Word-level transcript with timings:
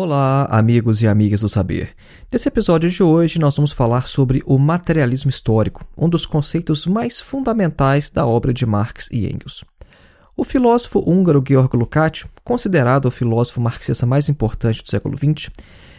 Olá, 0.00 0.44
amigos 0.44 1.02
e 1.02 1.08
amigas 1.08 1.40
do 1.40 1.48
saber. 1.48 1.90
Nesse 2.30 2.46
episódio 2.46 2.88
de 2.88 3.02
hoje, 3.02 3.40
nós 3.40 3.56
vamos 3.56 3.72
falar 3.72 4.06
sobre 4.06 4.44
o 4.46 4.56
materialismo 4.56 5.28
histórico, 5.28 5.84
um 5.96 6.08
dos 6.08 6.24
conceitos 6.24 6.86
mais 6.86 7.18
fundamentais 7.18 8.08
da 8.08 8.24
obra 8.24 8.54
de 8.54 8.64
Marx 8.64 9.08
e 9.10 9.26
Engels. 9.26 9.64
O 10.36 10.44
filósofo 10.44 11.00
húngaro 11.00 11.42
Georg 11.44 11.76
Lukács, 11.76 12.26
considerado 12.44 13.06
o 13.06 13.10
filósofo 13.10 13.60
marxista 13.60 14.06
mais 14.06 14.28
importante 14.28 14.84
do 14.84 14.88
século 14.88 15.18
XX, 15.18 15.50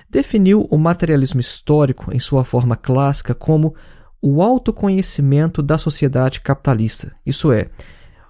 definiu 0.10 0.66
o 0.72 0.78
materialismo 0.78 1.42
histórico 1.42 2.16
em 2.16 2.20
sua 2.20 2.46
forma 2.46 2.78
clássica 2.78 3.36
como 3.36 3.76
o 4.22 4.42
autoconhecimento 4.42 5.62
da 5.62 5.78
sociedade 5.78 6.40
capitalista, 6.40 7.12
isso 7.26 7.52
é, 7.52 7.70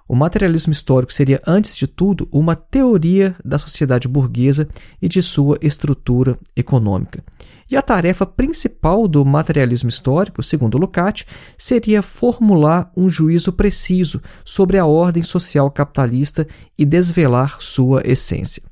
o 0.09 0.15
materialismo 0.15 0.73
histórico 0.73 1.13
seria, 1.13 1.39
antes 1.45 1.75
de 1.75 1.85
tudo, 1.85 2.27
uma 2.31 2.55
teoria 2.55 3.35
da 3.45 3.59
sociedade 3.59 4.07
burguesa 4.07 4.67
e 4.99 5.07
de 5.07 5.21
sua 5.21 5.55
estrutura 5.61 6.35
econômica. 6.55 7.23
E 7.69 7.77
a 7.77 7.81
tarefa 7.83 8.25
principal 8.25 9.07
do 9.07 9.23
materialismo 9.23 9.87
histórico, 9.87 10.41
segundo 10.41 10.79
Lukács, 10.79 11.27
seria 11.55 12.01
formular 12.01 12.91
um 12.97 13.07
juízo 13.07 13.53
preciso 13.53 14.19
sobre 14.43 14.79
a 14.79 14.85
ordem 14.87 15.21
social 15.21 15.69
capitalista 15.69 16.47
e 16.75 16.83
desvelar 16.83 17.57
sua 17.61 18.01
essência. 18.03 18.68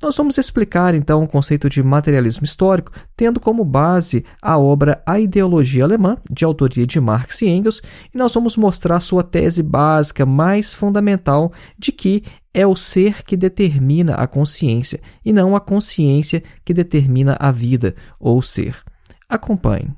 Nós 0.00 0.16
vamos 0.16 0.38
explicar 0.38 0.94
então 0.94 1.24
o 1.24 1.28
conceito 1.28 1.68
de 1.68 1.82
materialismo 1.82 2.44
histórico, 2.44 2.92
tendo 3.16 3.40
como 3.40 3.64
base 3.64 4.24
a 4.40 4.56
obra 4.56 5.02
A 5.04 5.18
Ideologia 5.18 5.82
Alemã, 5.82 6.16
de 6.30 6.44
autoria 6.44 6.86
de 6.86 7.00
Marx 7.00 7.42
e 7.42 7.48
Engels, 7.48 7.82
e 8.14 8.16
nós 8.16 8.32
vamos 8.32 8.56
mostrar 8.56 9.00
sua 9.00 9.24
tese 9.24 9.62
básica 9.62 10.24
mais 10.24 10.72
fundamental 10.72 11.52
de 11.76 11.90
que 11.90 12.22
é 12.54 12.66
o 12.66 12.76
ser 12.76 13.24
que 13.24 13.36
determina 13.36 14.14
a 14.14 14.26
consciência 14.26 15.00
e 15.24 15.32
não 15.32 15.56
a 15.56 15.60
consciência 15.60 16.42
que 16.64 16.72
determina 16.72 17.36
a 17.40 17.50
vida 17.50 17.94
ou 18.20 18.40
ser. 18.40 18.76
Acompanhe. 19.28 19.90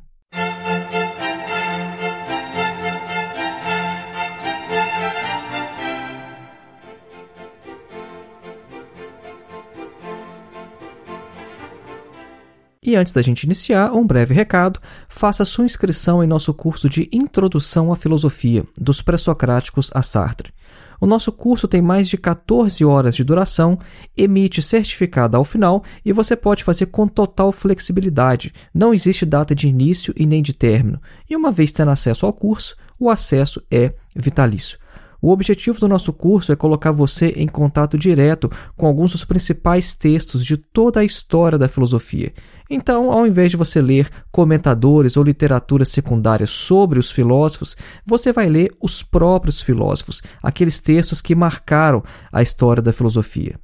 E 12.82 12.96
antes 12.96 13.12
da 13.12 13.20
gente 13.20 13.42
iniciar, 13.42 13.92
um 13.92 14.06
breve 14.06 14.32
recado: 14.32 14.80
faça 15.06 15.44
sua 15.44 15.66
inscrição 15.66 16.24
em 16.24 16.26
nosso 16.26 16.54
curso 16.54 16.88
de 16.88 17.10
Introdução 17.12 17.92
à 17.92 17.96
Filosofia, 17.96 18.64
dos 18.80 19.02
Pré-Socráticos 19.02 19.90
a 19.94 20.00
Sartre. 20.00 20.50
O 20.98 21.06
nosso 21.06 21.30
curso 21.30 21.68
tem 21.68 21.82
mais 21.82 22.08
de 22.08 22.16
14 22.16 22.82
horas 22.82 23.14
de 23.14 23.22
duração, 23.22 23.78
emite 24.16 24.62
certificado 24.62 25.36
ao 25.36 25.44
final 25.44 25.84
e 26.02 26.10
você 26.10 26.34
pode 26.34 26.64
fazer 26.64 26.86
com 26.86 27.06
total 27.06 27.52
flexibilidade. 27.52 28.50
Não 28.72 28.94
existe 28.94 29.26
data 29.26 29.54
de 29.54 29.68
início 29.68 30.14
e 30.16 30.24
nem 30.24 30.42
de 30.42 30.54
término. 30.54 31.00
E 31.28 31.36
uma 31.36 31.52
vez 31.52 31.72
tendo 31.72 31.90
acesso 31.90 32.24
ao 32.24 32.32
curso, 32.32 32.76
o 32.98 33.10
acesso 33.10 33.62
é 33.70 33.92
vitalício. 34.16 34.78
O 35.22 35.30
objetivo 35.30 35.78
do 35.78 35.88
nosso 35.88 36.12
curso 36.12 36.52
é 36.52 36.56
colocar 36.56 36.92
você 36.92 37.28
em 37.36 37.46
contato 37.46 37.98
direto 37.98 38.50
com 38.76 38.86
alguns 38.86 39.12
dos 39.12 39.24
principais 39.24 39.94
textos 39.94 40.44
de 40.44 40.56
toda 40.56 41.00
a 41.00 41.04
história 41.04 41.58
da 41.58 41.68
filosofia. 41.68 42.32
Então, 42.70 43.10
ao 43.10 43.26
invés 43.26 43.50
de 43.50 43.56
você 43.56 43.80
ler 43.80 44.08
comentadores 44.30 45.16
ou 45.16 45.24
literatura 45.24 45.84
secundária 45.84 46.46
sobre 46.46 46.98
os 46.98 47.10
filósofos, 47.10 47.76
você 48.06 48.32
vai 48.32 48.48
ler 48.48 48.70
os 48.80 49.02
próprios 49.02 49.60
filósofos, 49.60 50.22
aqueles 50.40 50.80
textos 50.80 51.20
que 51.20 51.34
marcaram 51.34 52.02
a 52.32 52.42
história 52.42 52.80
da 52.80 52.92
filosofia. 52.92 53.56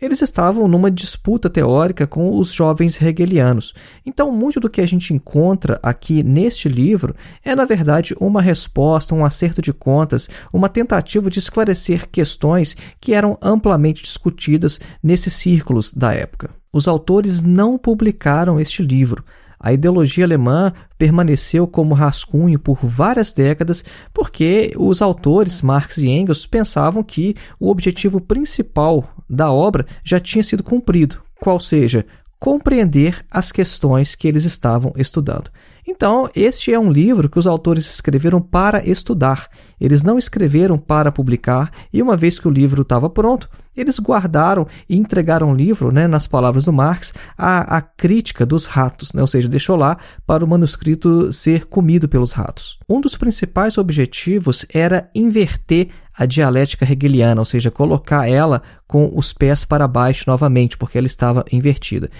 eles 0.00 0.22
estavam 0.22 0.66
numa 0.66 0.90
disputa 0.90 1.50
teórica 1.50 2.06
com 2.06 2.38
os 2.38 2.52
jovens 2.52 3.00
hegelianos. 3.00 3.74
Então, 4.04 4.32
muito 4.32 4.58
do 4.58 4.70
que 4.70 4.80
a 4.80 4.86
gente 4.86 5.12
encontra 5.12 5.78
aqui 5.82 6.22
neste 6.22 6.68
livro 6.68 7.14
é, 7.44 7.54
na 7.54 7.64
verdade, 7.64 8.14
uma 8.18 8.40
resposta, 8.40 9.14
um 9.14 9.24
acerto 9.24 9.60
de 9.60 9.72
contas, 9.72 10.28
uma 10.52 10.68
tentativa 10.68 11.28
de 11.28 11.38
esclarecer 11.38 12.08
questões 12.10 12.76
que 13.00 13.12
eram 13.12 13.38
amplamente 13.42 14.02
discutidas 14.02 14.80
nesses 15.02 15.34
círculos 15.34 15.92
da 15.92 16.14
época. 16.14 16.50
Os 16.72 16.86
autores 16.86 17.42
não 17.42 17.76
publicaram 17.76 18.60
este 18.60 18.82
livro. 18.82 19.24
A 19.62 19.74
ideologia 19.74 20.24
alemã 20.24 20.72
permaneceu 20.96 21.66
como 21.66 21.92
rascunho 21.92 22.58
por 22.58 22.78
várias 22.82 23.30
décadas 23.30 23.84
porque 24.12 24.72
os 24.74 25.02
autores 25.02 25.60
Marx 25.60 25.98
e 25.98 26.08
Engels 26.08 26.46
pensavam 26.46 27.02
que 27.02 27.36
o 27.58 27.70
objetivo 27.70 28.22
principal 28.22 29.04
da 29.28 29.52
obra 29.52 29.86
já 30.02 30.18
tinha 30.18 30.42
sido 30.42 30.64
cumprido, 30.64 31.20
qual 31.38 31.60
seja, 31.60 32.06
compreender 32.38 33.22
as 33.30 33.52
questões 33.52 34.14
que 34.14 34.26
eles 34.26 34.46
estavam 34.46 34.94
estudando. 34.96 35.50
Então, 35.90 36.30
este 36.36 36.72
é 36.72 36.78
um 36.78 36.88
livro 36.88 37.28
que 37.28 37.38
os 37.38 37.48
autores 37.48 37.84
escreveram 37.84 38.40
para 38.40 38.88
estudar. 38.88 39.48
Eles 39.80 40.04
não 40.04 40.18
escreveram 40.18 40.78
para 40.78 41.10
publicar, 41.10 41.72
e 41.92 42.00
uma 42.00 42.16
vez 42.16 42.38
que 42.38 42.46
o 42.46 42.50
livro 42.50 42.82
estava 42.82 43.10
pronto, 43.10 43.50
eles 43.76 43.98
guardaram 43.98 44.68
e 44.88 44.96
entregaram 44.96 45.50
o 45.50 45.54
livro, 45.54 45.90
né, 45.90 46.06
nas 46.06 46.28
palavras 46.28 46.62
do 46.62 46.72
Marx, 46.72 47.12
a, 47.36 47.76
a 47.76 47.82
crítica 47.82 48.46
dos 48.46 48.66
ratos, 48.66 49.12
né, 49.12 49.20
ou 49.20 49.26
seja, 49.26 49.48
deixou 49.48 49.74
lá 49.74 49.98
para 50.24 50.44
o 50.44 50.48
manuscrito 50.48 51.32
ser 51.32 51.66
comido 51.66 52.08
pelos 52.08 52.32
ratos. 52.32 52.78
Um 52.88 53.00
dos 53.00 53.16
principais 53.16 53.76
objetivos 53.76 54.64
era 54.72 55.10
inverter 55.12 55.88
a 56.16 56.26
dialética 56.26 56.84
hegeliana, 56.84 57.40
ou 57.40 57.44
seja, 57.44 57.70
colocar 57.70 58.28
ela 58.28 58.62
com 58.86 59.10
os 59.14 59.32
pés 59.32 59.64
para 59.64 59.88
baixo 59.88 60.24
novamente, 60.26 60.76
porque 60.76 60.98
ela 60.98 61.06
estava 61.06 61.44
invertida. 61.50 62.10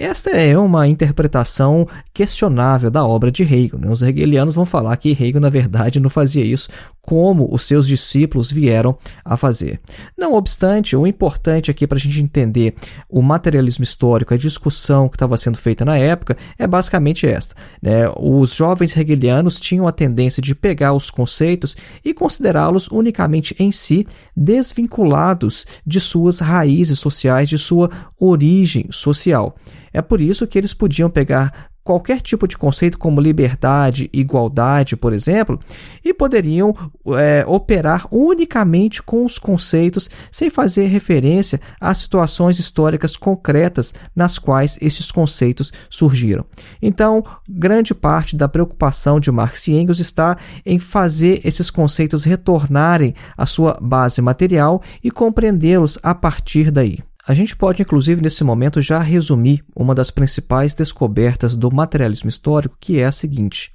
Esta 0.00 0.30
é 0.30 0.56
uma 0.56 0.86
interpretação 0.86 1.88
questionável 2.14 2.88
da 2.88 3.04
obra 3.04 3.32
de 3.32 3.42
Hegel. 3.42 3.80
Né? 3.80 3.90
Os 3.90 4.00
hegelianos 4.00 4.54
vão 4.54 4.64
falar 4.64 4.96
que 4.96 5.10
Hegel, 5.10 5.40
na 5.40 5.50
verdade, 5.50 5.98
não 5.98 6.08
fazia 6.08 6.44
isso 6.44 6.68
como 7.08 7.48
os 7.50 7.62
seus 7.62 7.88
discípulos 7.88 8.50
vieram 8.50 8.94
a 9.24 9.34
fazer. 9.34 9.80
Não 10.14 10.34
obstante, 10.34 10.94
o 10.94 11.06
importante 11.06 11.70
aqui 11.70 11.86
para 11.86 11.96
a 11.96 12.00
gente 12.00 12.22
entender 12.22 12.74
o 13.08 13.22
materialismo 13.22 13.82
histórico, 13.82 14.34
a 14.34 14.36
discussão 14.36 15.08
que 15.08 15.16
estava 15.16 15.34
sendo 15.38 15.56
feita 15.56 15.86
na 15.86 15.96
época, 15.96 16.36
é 16.58 16.66
basicamente 16.66 17.26
esta. 17.26 17.54
Né? 17.80 18.02
Os 18.14 18.54
jovens 18.54 18.94
hegelianos 18.94 19.58
tinham 19.58 19.88
a 19.88 19.92
tendência 19.92 20.42
de 20.42 20.54
pegar 20.54 20.92
os 20.92 21.10
conceitos 21.10 21.74
e 22.04 22.12
considerá-los 22.12 22.88
unicamente 22.88 23.56
em 23.58 23.72
si, 23.72 24.06
desvinculados 24.36 25.64
de 25.86 26.00
suas 26.00 26.40
raízes 26.40 26.98
sociais, 26.98 27.48
de 27.48 27.56
sua 27.56 27.88
origem 28.20 28.86
social. 28.90 29.56
É 29.92 30.02
por 30.02 30.20
isso 30.20 30.46
que 30.46 30.58
eles 30.58 30.74
podiam 30.74 31.08
pegar 31.08 31.67
qualquer 31.88 32.20
tipo 32.20 32.46
de 32.46 32.58
conceito 32.58 32.98
como 32.98 33.18
liberdade, 33.18 34.10
igualdade, 34.12 34.94
por 34.94 35.14
exemplo, 35.14 35.58
e 36.04 36.12
poderiam 36.12 36.76
é, 37.18 37.42
operar 37.46 38.06
unicamente 38.10 39.02
com 39.02 39.24
os 39.24 39.38
conceitos 39.38 40.10
sem 40.30 40.50
fazer 40.50 40.88
referência 40.88 41.58
às 41.80 41.96
situações 41.96 42.58
históricas 42.58 43.16
concretas 43.16 43.94
nas 44.14 44.38
quais 44.38 44.78
esses 44.82 45.10
conceitos 45.10 45.72
surgiram. 45.88 46.44
Então, 46.82 47.24
grande 47.48 47.94
parte 47.94 48.36
da 48.36 48.46
preocupação 48.46 49.18
de 49.18 49.30
Marx 49.30 49.66
e 49.66 49.72
Engels 49.72 49.98
está 49.98 50.36
em 50.66 50.78
fazer 50.78 51.40
esses 51.42 51.70
conceitos 51.70 52.22
retornarem 52.22 53.14
à 53.34 53.46
sua 53.46 53.78
base 53.80 54.20
material 54.20 54.82
e 55.02 55.10
compreendê-los 55.10 55.98
a 56.02 56.14
partir 56.14 56.70
daí. 56.70 57.07
A 57.28 57.34
gente 57.34 57.54
pode, 57.54 57.82
inclusive, 57.82 58.22
nesse 58.22 58.42
momento, 58.42 58.80
já 58.80 59.00
resumir 59.00 59.62
uma 59.76 59.94
das 59.94 60.10
principais 60.10 60.72
descobertas 60.72 61.54
do 61.54 61.70
materialismo 61.70 62.30
histórico, 62.30 62.78
que 62.80 62.98
é 62.98 63.04
a 63.04 63.12
seguinte: 63.12 63.70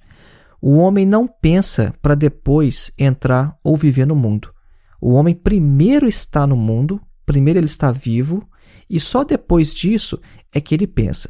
o 0.60 0.78
homem 0.78 1.06
não 1.06 1.28
pensa 1.28 1.94
para 2.02 2.16
depois 2.16 2.92
entrar 2.98 3.56
ou 3.64 3.78
viver 3.78 4.08
no 4.08 4.16
mundo. 4.16 4.52
O 5.00 5.14
homem 5.14 5.36
primeiro 5.36 6.08
está 6.08 6.48
no 6.48 6.56
mundo, 6.56 7.00
primeiro 7.28 7.60
ele 7.60 7.68
está 7.68 7.92
vivo, 7.92 8.44
e 8.90 9.00
só 9.00 9.24
depois 9.24 9.72
disso 9.72 10.20
é 10.52 10.60
que 10.60 10.74
ele 10.74 10.88
pensa. 10.88 11.30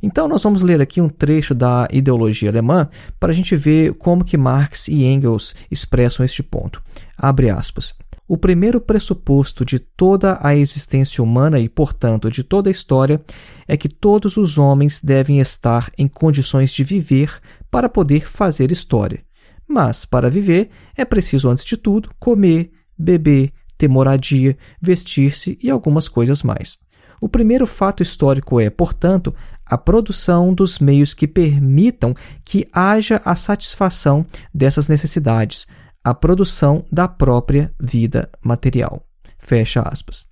Então 0.00 0.28
nós 0.28 0.44
vamos 0.44 0.62
ler 0.62 0.80
aqui 0.80 1.00
um 1.00 1.08
trecho 1.08 1.52
da 1.52 1.88
ideologia 1.90 2.48
alemã 2.48 2.88
para 3.18 3.32
a 3.32 3.34
gente 3.34 3.56
ver 3.56 3.94
como 3.94 4.24
que 4.24 4.36
Marx 4.36 4.86
e 4.86 5.02
Engels 5.02 5.52
expressam 5.68 6.24
este 6.24 6.44
ponto. 6.44 6.80
Abre 7.18 7.50
aspas. 7.50 7.92
O 8.28 8.36
primeiro 8.36 8.80
pressuposto 8.80 9.64
de 9.64 9.78
toda 9.78 10.38
a 10.42 10.56
existência 10.56 11.22
humana 11.22 11.60
e, 11.60 11.68
portanto, 11.68 12.28
de 12.28 12.42
toda 12.42 12.68
a 12.68 12.72
história 12.72 13.22
é 13.68 13.76
que 13.76 13.88
todos 13.88 14.36
os 14.36 14.58
homens 14.58 15.00
devem 15.00 15.38
estar 15.38 15.92
em 15.96 16.08
condições 16.08 16.72
de 16.72 16.82
viver 16.82 17.40
para 17.70 17.88
poder 17.88 18.28
fazer 18.28 18.72
história. 18.72 19.22
Mas, 19.68 20.04
para 20.04 20.28
viver, 20.28 20.70
é 20.96 21.04
preciso, 21.04 21.48
antes 21.48 21.64
de 21.64 21.76
tudo, 21.76 22.10
comer, 22.18 22.72
beber, 22.98 23.52
ter 23.78 23.88
moradia, 23.88 24.56
vestir-se 24.82 25.56
e 25.62 25.70
algumas 25.70 26.08
coisas 26.08 26.42
mais. 26.42 26.78
O 27.20 27.28
primeiro 27.28 27.66
fato 27.66 28.02
histórico 28.02 28.60
é, 28.60 28.68
portanto, 28.68 29.32
a 29.64 29.78
produção 29.78 30.52
dos 30.52 30.80
meios 30.80 31.14
que 31.14 31.28
permitam 31.28 32.14
que 32.44 32.68
haja 32.72 33.20
a 33.24 33.36
satisfação 33.36 34.26
dessas 34.52 34.88
necessidades, 34.88 35.66
a 36.06 36.14
produção 36.14 36.84
da 36.90 37.08
própria 37.08 37.74
vida 37.80 38.30
material. 38.40 39.04
Fecha 39.40 39.82
aspas. 39.82 40.24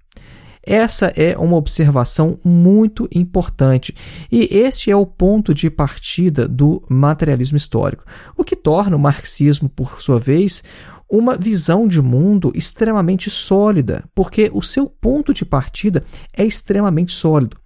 Essa 0.62 1.06
é 1.17 1.37
uma 1.37 1.56
observação 1.56 2.38
muito 2.44 3.09
importante 3.12 3.93
e 4.31 4.56
este 4.56 4.93
é 4.93 4.97
o 4.97 5.05
ponto 5.05 5.53
de 5.53 5.69
partida 5.69 6.47
do 6.47 6.81
materialismo 6.88 7.56
histórico, 7.56 8.05
o 8.37 8.44
que 8.44 8.55
torna 8.55 8.94
o 8.94 9.00
marxismo, 9.00 9.69
por 9.69 10.00
sua 10.00 10.17
vez, 10.17 10.62
uma 11.11 11.37
visão 11.37 11.88
de 11.88 12.00
mundo 12.00 12.53
extremamente 12.55 13.29
sólida, 13.29 14.05
porque 14.15 14.53
o 14.55 14.62
seu 14.62 14.87
ponto 14.88 15.35
de 15.35 15.44
partida 15.44 16.05
é 16.32 16.44
extremamente 16.44 17.12
sólido. 17.12 17.56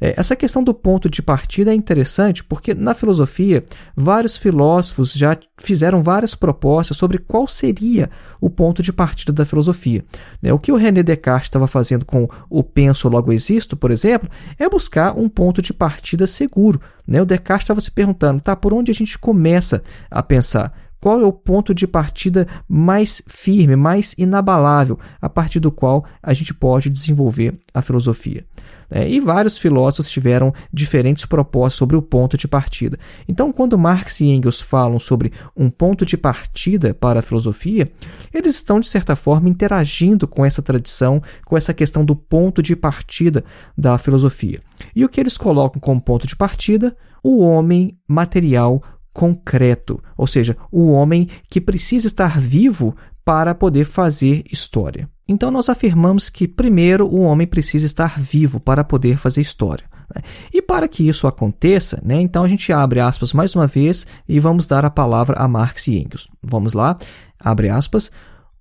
É, 0.00 0.14
essa 0.16 0.36
questão 0.36 0.62
do 0.62 0.74
ponto 0.74 1.08
de 1.08 1.22
partida 1.22 1.70
é 1.70 1.74
interessante 1.74 2.42
porque, 2.42 2.74
na 2.74 2.94
filosofia, 2.94 3.64
vários 3.96 4.36
filósofos 4.36 5.12
já 5.12 5.36
fizeram 5.58 6.02
várias 6.02 6.34
propostas 6.34 6.96
sobre 6.96 7.18
qual 7.18 7.46
seria 7.46 8.10
o 8.40 8.50
ponto 8.50 8.82
de 8.82 8.92
partida 8.92 9.32
da 9.32 9.44
filosofia. 9.44 10.04
Né? 10.42 10.52
O 10.52 10.58
que 10.58 10.72
o 10.72 10.76
René 10.76 11.02
Descartes 11.02 11.46
estava 11.46 11.66
fazendo 11.66 12.04
com 12.04 12.28
o 12.50 12.62
penso, 12.62 13.08
logo 13.08 13.32
existo, 13.32 13.76
por 13.76 13.90
exemplo, 13.90 14.28
é 14.58 14.68
buscar 14.68 15.16
um 15.16 15.28
ponto 15.28 15.62
de 15.62 15.72
partida 15.72 16.26
seguro. 16.26 16.80
Né? 17.06 17.20
O 17.20 17.26
Descartes 17.26 17.64
estava 17.64 17.80
se 17.80 17.90
perguntando, 17.90 18.40
tá, 18.40 18.56
por 18.56 18.72
onde 18.72 18.90
a 18.90 18.94
gente 18.94 19.18
começa 19.18 19.82
a 20.10 20.22
pensar? 20.22 20.72
Qual 21.04 21.20
é 21.20 21.26
o 21.26 21.32
ponto 21.34 21.74
de 21.74 21.86
partida 21.86 22.48
mais 22.66 23.20
firme, 23.26 23.76
mais 23.76 24.14
inabalável, 24.16 24.98
a 25.20 25.28
partir 25.28 25.60
do 25.60 25.70
qual 25.70 26.02
a 26.22 26.32
gente 26.32 26.54
pode 26.54 26.88
desenvolver 26.88 27.58
a 27.74 27.82
filosofia? 27.82 28.46
É, 28.90 29.08
e 29.08 29.20
vários 29.20 29.58
filósofos 29.58 30.10
tiveram 30.10 30.52
diferentes 30.72 31.24
propostas 31.24 31.78
sobre 31.78 31.96
o 31.96 32.02
ponto 32.02 32.36
de 32.36 32.46
partida. 32.46 32.98
Então, 33.28 33.52
quando 33.52 33.78
Marx 33.78 34.20
e 34.20 34.26
Engels 34.26 34.60
falam 34.60 34.98
sobre 34.98 35.32
um 35.56 35.70
ponto 35.70 36.04
de 36.04 36.16
partida 36.16 36.94
para 36.94 37.20
a 37.20 37.22
filosofia, 37.22 37.90
eles 38.32 38.54
estão, 38.54 38.80
de 38.80 38.88
certa 38.88 39.16
forma, 39.16 39.48
interagindo 39.48 40.26
com 40.26 40.44
essa 40.44 40.62
tradição, 40.62 41.22
com 41.44 41.56
essa 41.56 41.74
questão 41.74 42.04
do 42.04 42.14
ponto 42.14 42.62
de 42.62 42.76
partida 42.76 43.44
da 43.76 43.98
filosofia. 43.98 44.60
E 44.94 45.04
o 45.04 45.08
que 45.08 45.20
eles 45.20 45.36
colocam 45.36 45.80
como 45.80 46.00
ponto 46.00 46.26
de 46.26 46.36
partida? 46.36 46.96
O 47.22 47.40
homem 47.40 47.98
material 48.06 48.82
concreto, 49.14 50.02
ou 50.16 50.26
seja, 50.26 50.56
o 50.72 50.90
homem 50.90 51.28
que 51.48 51.60
precisa 51.60 52.08
estar 52.08 52.40
vivo 52.40 52.96
para 53.24 53.54
poder 53.54 53.84
fazer 53.84 54.44
história. 54.50 55.08
Então 55.26 55.50
nós 55.50 55.68
afirmamos 55.68 56.28
que 56.28 56.46
primeiro 56.46 57.06
o 57.06 57.20
homem 57.20 57.46
precisa 57.46 57.86
estar 57.86 58.20
vivo 58.20 58.60
para 58.60 58.84
poder 58.84 59.16
fazer 59.16 59.40
história. 59.40 59.86
Né? 60.14 60.22
E 60.52 60.60
para 60.60 60.86
que 60.86 61.08
isso 61.08 61.26
aconteça, 61.26 62.00
né, 62.04 62.20
então 62.20 62.44
a 62.44 62.48
gente 62.48 62.72
abre 62.72 63.00
aspas 63.00 63.32
mais 63.32 63.54
uma 63.54 63.66
vez 63.66 64.06
e 64.28 64.38
vamos 64.38 64.66
dar 64.66 64.84
a 64.84 64.90
palavra 64.90 65.36
a 65.38 65.48
Marx 65.48 65.88
e 65.88 65.96
Engels. 65.96 66.28
Vamos 66.42 66.74
lá, 66.74 66.98
abre 67.40 67.70
aspas. 67.70 68.10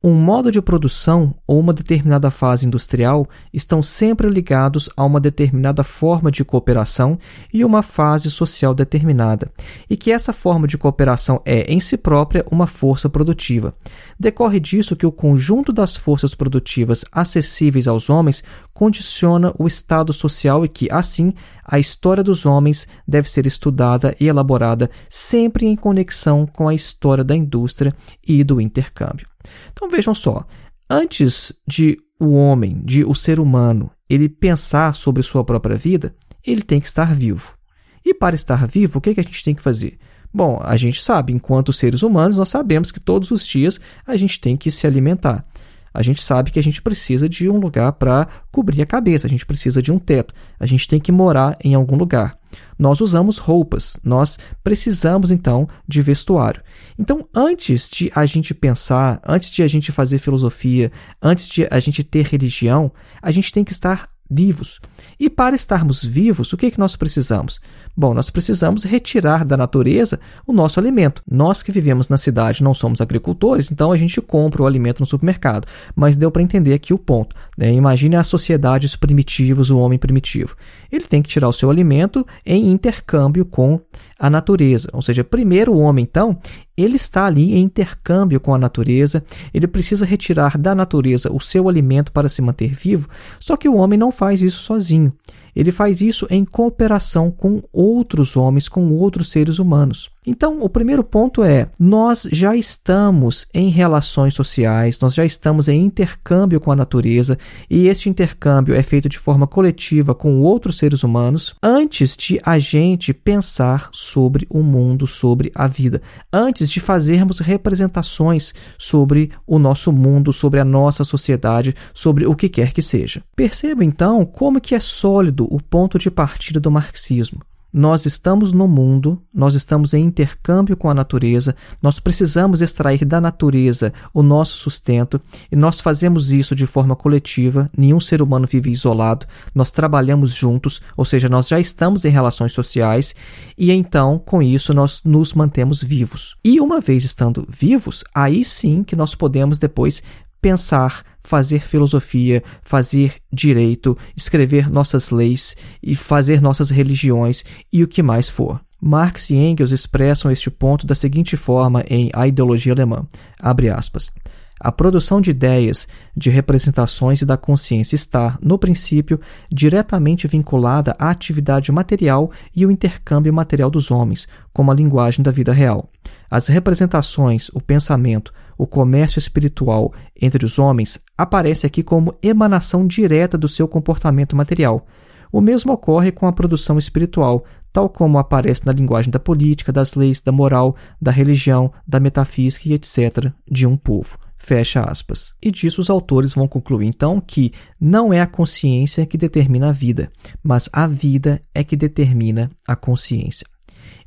Um 0.06 0.16
modo 0.16 0.52
de 0.52 0.62
produção 0.62 1.34
ou 1.48 1.58
uma 1.58 1.72
determinada 1.72 2.30
fase 2.30 2.68
industrial 2.68 3.26
estão 3.54 3.82
sempre 3.82 4.28
ligados 4.28 4.90
a 4.98 5.06
uma 5.06 5.18
determinada 5.18 5.82
forma 5.82 6.30
de 6.30 6.44
cooperação 6.44 7.18
e 7.54 7.64
uma 7.64 7.82
fase 7.82 8.30
social 8.30 8.76
determinada, 8.76 9.50
e 9.90 9.96
que 9.96 10.12
essa 10.12 10.34
forma 10.34 10.68
de 10.68 10.78
cooperação 10.78 11.42
é, 11.46 11.72
em 11.72 11.80
si 11.80 11.96
própria, 11.96 12.46
uma 12.52 12.68
força 12.68 13.08
produtiva. 13.08 13.74
Decorre 14.20 14.60
disso 14.60 14.94
que 14.94 15.06
o 15.06 15.12
conjunto 15.12 15.72
das 15.72 15.96
forças 15.96 16.36
produtivas 16.36 17.06
acessíveis 17.10 17.88
aos 17.88 18.10
homens 18.10 18.44
condiciona 18.74 19.54
o 19.58 19.66
estado 19.66 20.12
social 20.12 20.66
e 20.66 20.68
que, 20.68 20.92
assim, 20.92 21.34
a 21.64 21.80
história 21.80 22.22
dos 22.22 22.46
homens 22.46 22.90
deve 23.08 23.30
ser 23.30 23.48
estudada 23.48 24.14
e 24.20 24.28
elaborada 24.28 24.90
sempre 25.10 25.66
em 25.66 25.78
conexão 25.78 26.46
com 26.46 26.68
a 26.68 26.76
história 26.76 27.24
da 27.24 27.34
indústria 27.34 27.94
e 28.28 28.44
do 28.44 28.60
intercâmbio. 28.60 29.33
Então 29.72 29.90
vejam 29.90 30.14
só, 30.14 30.46
antes 30.90 31.54
de 31.68 31.98
o 32.20 32.34
homem, 32.34 32.82
de 32.84 33.04
o 33.04 33.14
ser 33.14 33.40
humano, 33.40 33.92
ele 34.10 34.30
pensar 34.30 34.94
sobre 34.94 35.24
sua 35.24 35.44
própria 35.44 35.76
vida, 35.76 36.16
ele 36.46 36.62
tem 36.62 36.80
que 36.80 36.88
estar 36.88 37.14
vivo. 37.14 37.58
E 38.06 38.14
para 38.14 38.36
estar 38.36 38.68
vivo, 38.68 38.98
o 38.98 39.02
que, 39.02 39.10
é 39.10 39.14
que 39.14 39.20
a 39.20 39.24
gente 39.24 39.44
tem 39.44 39.56
que 39.56 39.62
fazer? 39.62 39.98
Bom, 40.34 40.60
a 40.64 40.76
gente 40.78 41.02
sabe, 41.02 41.32
enquanto 41.32 41.72
seres 41.72 42.02
humanos, 42.02 42.38
nós 42.38 42.50
sabemos 42.50 42.92
que 42.92 43.00
todos 43.00 43.32
os 43.32 43.46
dias 43.46 43.80
a 44.06 44.16
gente 44.18 44.40
tem 44.40 44.58
que 44.58 44.72
se 44.72 44.88
alimentar 44.88 45.46
a 45.94 46.02
gente 46.02 46.22
sabe 46.22 46.52
que 46.52 46.60
a 46.60 46.64
gente 46.64 46.82
precisa 46.82 47.30
de 47.30 47.50
um 47.50 47.58
lugar 47.58 47.94
para 47.94 48.28
cobrir 48.52 48.82
a 48.82 48.86
cabeça, 48.86 49.28
a 49.28 49.30
gente 49.30 49.46
precisa 49.46 49.82
de 49.82 49.92
um 49.92 50.00
teto, 50.00 50.34
a 50.60 50.66
gente 50.66 50.88
tem 50.88 51.00
que 51.00 51.12
morar 51.12 51.58
em 51.64 51.76
algum 51.76 51.96
lugar. 51.96 52.38
Nós 52.78 53.02
usamos 53.02 53.38
roupas, 53.38 53.98
nós 54.04 54.38
precisamos 54.64 55.32
então 55.32 55.68
de 55.88 56.02
vestuário. 56.02 56.62
Então, 56.98 57.28
antes 57.34 57.90
de 57.90 58.12
a 58.14 58.26
gente 58.26 58.54
pensar, 58.54 59.22
antes 59.26 59.50
de 59.50 59.64
a 59.64 59.68
gente 59.68 59.92
fazer 59.92 60.18
filosofia, 60.18 60.92
antes 61.22 61.48
de 61.48 61.68
a 61.70 61.80
gente 61.80 62.04
ter 62.04 62.26
religião, 62.26 62.92
a 63.22 63.32
gente 63.32 63.52
tem 63.52 63.64
que 63.64 63.72
estar 63.72 64.13
vivos. 64.30 64.80
E 65.20 65.30
para 65.30 65.56
estarmos 65.56 66.04
vivos, 66.04 66.52
o 66.54 66.58
que, 66.58 66.68
é 66.68 66.72
que 66.72 66.80
nós 66.80 66.96
precisamos? 66.96 67.60
Bom, 67.96 68.14
nós 68.14 68.30
precisamos 68.30 68.84
retirar 68.84 69.46
da 69.46 69.56
natureza 69.56 70.20
o 70.48 70.54
nosso 70.54 70.80
alimento. 70.80 71.22
Nós 71.30 71.62
que 71.62 71.72
vivemos 71.72 72.10
na 72.10 72.18
cidade 72.18 72.64
não 72.64 72.74
somos 72.74 73.02
agricultores, 73.02 73.72
então 73.72 73.92
a 73.92 73.98
gente 73.98 74.20
compra 74.22 74.64
o 74.64 74.66
alimento 74.66 75.00
no 75.00 75.06
supermercado. 75.06 75.68
Mas 75.96 76.16
deu 76.16 76.32
para 76.32 76.42
entender 76.42 76.74
aqui 76.74 76.94
o 76.94 76.98
ponto. 76.98 77.36
Né? 77.58 77.72
Imagine 77.72 78.16
as 78.16 78.28
sociedades 78.28 78.96
primitivas, 78.96 79.70
o 79.70 79.78
homem 79.78 80.00
primitivo. 80.00 80.56
Ele 80.92 81.06
tem 81.06 81.22
que 81.22 81.30
tirar 81.30 81.50
o 81.50 81.54
seu 81.54 81.70
alimento 81.70 82.26
em 82.46 82.72
intercâmbio 82.72 83.46
com 83.46 83.80
a 84.18 84.30
natureza. 84.30 84.90
Ou 84.94 85.02
seja, 85.02 85.24
primeiro 85.24 85.74
o 85.74 85.80
homem, 85.80 86.04
então, 86.04 86.40
ele 86.78 86.96
está 86.96 87.26
ali 87.26 87.54
em 87.54 87.64
intercâmbio 87.64 88.40
com 88.40 88.54
a 88.54 88.58
natureza, 88.58 89.24
ele 89.54 89.68
precisa 89.68 90.06
retirar 90.06 90.58
da 90.58 90.74
natureza 90.74 91.32
o 91.32 91.40
seu 91.40 91.70
alimento 91.70 92.12
para 92.12 92.30
se 92.30 92.42
manter 92.42 92.74
vivo, 92.74 93.08
só 93.40 93.56
que 93.56 93.70
o 93.70 93.76
homem 93.76 93.98
não 93.98 94.12
faz 94.12 94.42
isso 94.42 94.62
sozinho. 94.64 95.14
Ele 95.56 95.72
faz 95.72 96.02
isso 96.02 96.26
em 96.30 96.44
cooperação 96.44 97.30
com 97.30 97.62
outros 97.72 98.36
homens, 98.36 98.68
com 98.68 98.92
outros 98.92 99.30
seres 99.30 99.60
humanos. 99.60 100.13
Então, 100.26 100.62
o 100.62 100.70
primeiro 100.70 101.04
ponto 101.04 101.44
é: 101.44 101.68
nós 101.78 102.28
já 102.32 102.56
estamos 102.56 103.46
em 103.54 103.70
relações 103.70 104.34
sociais, 104.34 105.00
nós 105.00 105.14
já 105.14 105.26
estamos 105.26 105.68
em 105.68 105.84
intercâmbio 105.84 106.60
com 106.60 106.72
a 106.72 106.76
natureza, 106.76 107.38
e 107.70 107.88
este 107.88 108.10
intercâmbio 108.10 108.74
é 108.74 108.82
feito 108.82 109.10
de 109.10 109.20
forma 109.20 109.46
coletiva 109.46 110.16
com 110.16 110.42
outros 110.42 110.78
seres 110.78 111.04
humanos, 111.04 111.54
antes 111.62 112.16
de 112.16 112.40
a 112.44 112.58
gente 112.58 113.14
pensar 113.14 113.90
sobre 113.92 114.48
o 114.50 114.62
mundo, 114.62 115.06
sobre 115.06 115.52
a 115.54 115.68
vida, 115.68 116.02
antes 116.32 116.70
de 116.70 116.80
fazermos 116.80 117.40
representações 117.40 118.54
sobre 118.78 119.32
o 119.46 119.60
nosso 119.60 119.92
mundo, 119.92 120.32
sobre 120.32 120.60
a 120.60 120.66
nossa 120.66 121.04
sociedade, 121.04 121.76
sobre 121.94 122.26
o 122.26 122.36
que 122.36 122.50
quer 122.50 122.72
que 122.72 122.82
seja. 122.82 123.22
Perceba 123.36 123.84
então 123.84 124.26
como 124.26 124.62
que 124.62 124.76
é 124.76 124.80
sólido 124.80 125.48
o 125.54 125.62
ponto 125.62 125.98
de 125.98 126.10
partida 126.10 126.60
do 126.60 126.72
marxismo. 126.72 127.42
Nós 127.74 128.06
estamos 128.06 128.54
no 128.54 128.68
mundo, 128.68 129.22
nós 129.34 129.56
estamos 129.56 129.94
em 129.94 130.04
intercâmbio 130.04 130.78
com 130.78 130.90
a 130.90 130.94
natureza, 130.94 131.56
nós 131.82 132.00
precisamos 132.00 132.62
extrair 132.62 133.04
da 133.04 133.20
natureza 133.20 133.92
o 134.14 134.22
nosso 134.22 134.58
sustento 134.58 135.20
e 135.52 135.56
nós 135.56 135.82
fazemos 135.82 136.32
isso 136.32 136.54
de 136.54 136.68
forma 136.68 136.96
coletiva, 136.96 137.70
nenhum 137.76 138.00
ser 138.00 138.22
humano 138.22 138.46
vive 138.46 138.70
isolado, 138.70 139.26
nós 139.56 139.72
trabalhamos 139.72 140.34
juntos, 140.34 140.82
ou 140.96 141.04
seja, 141.04 141.28
nós 141.28 141.48
já 141.48 141.60
estamos 141.60 142.06
em 142.06 142.10
relações 142.10 142.54
sociais 142.54 143.16
e 143.58 143.72
então, 143.72 144.20
com 144.20 144.42
isso, 144.42 144.74
nós 144.74 145.02
nos 145.04 145.34
mantemos 145.34 145.84
vivos. 145.84 146.36
E 146.44 146.60
uma 146.60 146.80
vez 146.80 147.04
estando 147.04 147.48
vivos, 147.50 148.04
aí 148.14 148.46
sim 148.46 148.84
que 148.84 148.96
nós 148.96 149.16
podemos 149.16 149.58
depois 149.58 150.04
pensar, 150.44 151.06
fazer 151.24 151.66
filosofia, 151.66 152.44
fazer 152.64 153.16
direito, 153.32 153.98
escrever 154.14 154.70
nossas 154.70 155.10
leis 155.10 155.56
e 155.82 155.96
fazer 155.96 156.42
nossas 156.42 156.70
religiões 156.70 157.46
e 157.72 157.82
o 157.82 157.88
que 157.88 158.04
mais 158.04 158.28
for. 158.28 158.60
Marx 158.82 159.30
e 159.30 159.36
Engels 159.36 159.72
expressam 159.72 160.30
este 160.30 160.52
ponto 160.52 160.86
da 160.86 160.94
seguinte 160.94 161.38
forma 161.38 161.86
em 161.90 162.10
A 162.14 162.28
Ideologia 162.28 162.74
Alemã. 162.74 163.08
Abre 163.40 163.70
aspas. 163.70 164.12
A 164.60 164.70
produção 164.70 165.22
de 165.22 165.32
ideias, 165.32 165.88
de 166.16 166.30
representações 166.30 167.22
e 167.22 167.26
da 167.26 167.38
consciência 167.38 167.96
está, 167.96 168.38
no 168.42 168.60
princípio, 168.60 169.20
diretamente 169.50 170.28
vinculada 170.28 170.94
à 171.00 171.10
atividade 171.10 171.72
material 171.72 172.32
e 172.54 172.66
o 172.66 172.72
intercâmbio 172.72 173.34
material 173.34 173.70
dos 173.70 173.92
homens, 173.92 174.28
como 174.52 174.72
a 174.72 174.76
linguagem 174.76 175.24
da 175.24 175.32
vida 175.32 175.54
real. 175.54 175.90
As 176.30 176.48
representações, 176.48 177.50
o 177.54 177.62
pensamento, 177.62 178.34
o 178.58 178.68
comércio 178.68 179.20
espiritual 179.20 179.94
entre 180.20 180.46
os 180.46 180.60
homens 180.60 181.00
aparece 181.18 181.66
aqui 181.66 181.84
como 181.84 182.16
emanação 182.22 182.86
direta 182.86 183.38
do 183.38 183.48
seu 183.48 183.68
comportamento 183.68 184.36
material. 184.36 184.86
O 185.32 185.42
mesmo 185.42 185.74
ocorre 185.74 186.12
com 186.12 186.28
a 186.28 186.34
produção 186.34 186.78
espiritual, 186.78 187.44
tal 187.72 187.90
como 187.90 188.20
aparece 188.20 188.66
na 188.66 188.72
linguagem 188.72 189.10
da 189.10 189.20
política, 189.20 189.72
das 189.72 189.96
leis, 189.96 190.22
da 190.22 190.32
moral, 190.32 190.76
da 191.02 191.12
religião, 191.12 191.74
da 191.88 192.00
metafísica 192.00 192.70
e 192.70 192.74
etc. 192.74 193.32
de 193.50 193.66
um 193.66 193.76
povo. 193.76 194.18
Fecha 194.38 194.82
aspas. 194.82 195.34
E 195.42 195.50
disso 195.50 195.80
os 195.80 195.90
autores 195.90 196.34
vão 196.34 196.48
concluir 196.48 196.86
então 196.86 197.20
que 197.20 197.52
não 197.80 198.14
é 198.14 198.20
a 198.20 198.28
consciência 198.28 199.06
que 199.06 199.18
determina 199.18 199.70
a 199.70 199.72
vida, 199.72 200.12
mas 200.44 200.70
a 200.72 200.86
vida 200.86 201.42
é 201.56 201.64
que 201.64 201.78
determina 201.78 202.52
a 202.68 202.76
consciência. 202.76 203.48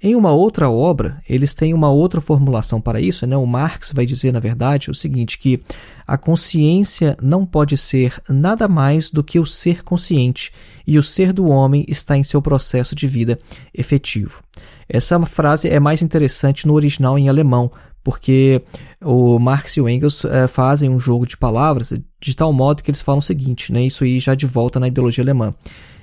Em 0.02 0.14
uma 0.14 0.32
outra 0.32 0.70
obra, 0.70 1.22
eles 1.28 1.54
têm 1.54 1.72
uma 1.72 1.90
outra 1.90 2.20
formulação 2.20 2.80
para 2.80 3.00
isso. 3.00 3.26
Né? 3.26 3.36
O 3.36 3.46
Marx 3.46 3.92
vai 3.92 4.04
dizer, 4.04 4.32
na 4.32 4.40
verdade, 4.40 4.90
o 4.90 4.94
seguinte: 4.94 5.38
que 5.38 5.62
a 6.06 6.18
consciência 6.18 7.16
não 7.22 7.46
pode 7.46 7.76
ser 7.76 8.20
nada 8.28 8.68
mais 8.68 9.10
do 9.10 9.24
que 9.24 9.38
o 9.38 9.46
ser 9.46 9.82
consciente, 9.82 10.52
e 10.86 10.98
o 10.98 11.02
ser 11.02 11.32
do 11.32 11.46
homem 11.46 11.84
está 11.88 12.16
em 12.16 12.22
seu 12.22 12.42
processo 12.42 12.94
de 12.94 13.06
vida 13.06 13.38
efetivo. 13.72 14.42
Essa 14.88 15.24
frase 15.26 15.68
é 15.68 15.80
mais 15.80 16.02
interessante 16.02 16.66
no 16.66 16.74
original 16.74 17.18
em 17.18 17.28
alemão, 17.28 17.72
porque 18.04 18.62
o 19.02 19.36
Marx 19.38 19.76
e 19.76 19.80
o 19.80 19.88
Engels 19.88 20.24
é, 20.24 20.46
fazem 20.46 20.88
um 20.88 21.00
jogo 21.00 21.26
de 21.26 21.36
palavras 21.36 21.92
de 22.20 22.36
tal 22.36 22.52
modo 22.52 22.82
que 22.82 22.90
eles 22.90 23.02
falam 23.02 23.18
o 23.18 23.22
seguinte, 23.22 23.72
né? 23.72 23.82
Isso 23.82 24.04
aí 24.04 24.20
já 24.20 24.34
de 24.34 24.46
volta 24.46 24.78
na 24.78 24.86
ideologia 24.86 25.24
alemã 25.24 25.52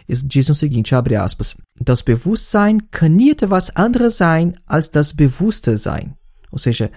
dizem 0.07 0.51
o 0.51 0.55
seguinte, 0.55 0.95
abre 0.95 1.15
aspas, 1.15 1.55
Das 1.79 2.01
Bewusstsein 2.01 2.79
kann 2.91 3.15
nie 3.15 3.31
etwas 3.31 3.72
anderes 3.75 4.17
sein 4.17 4.53
als 4.65 4.89
das 4.89 5.13
Bewusstsein. 5.13 6.15
Ou 6.51 6.57
seja, 6.57 6.91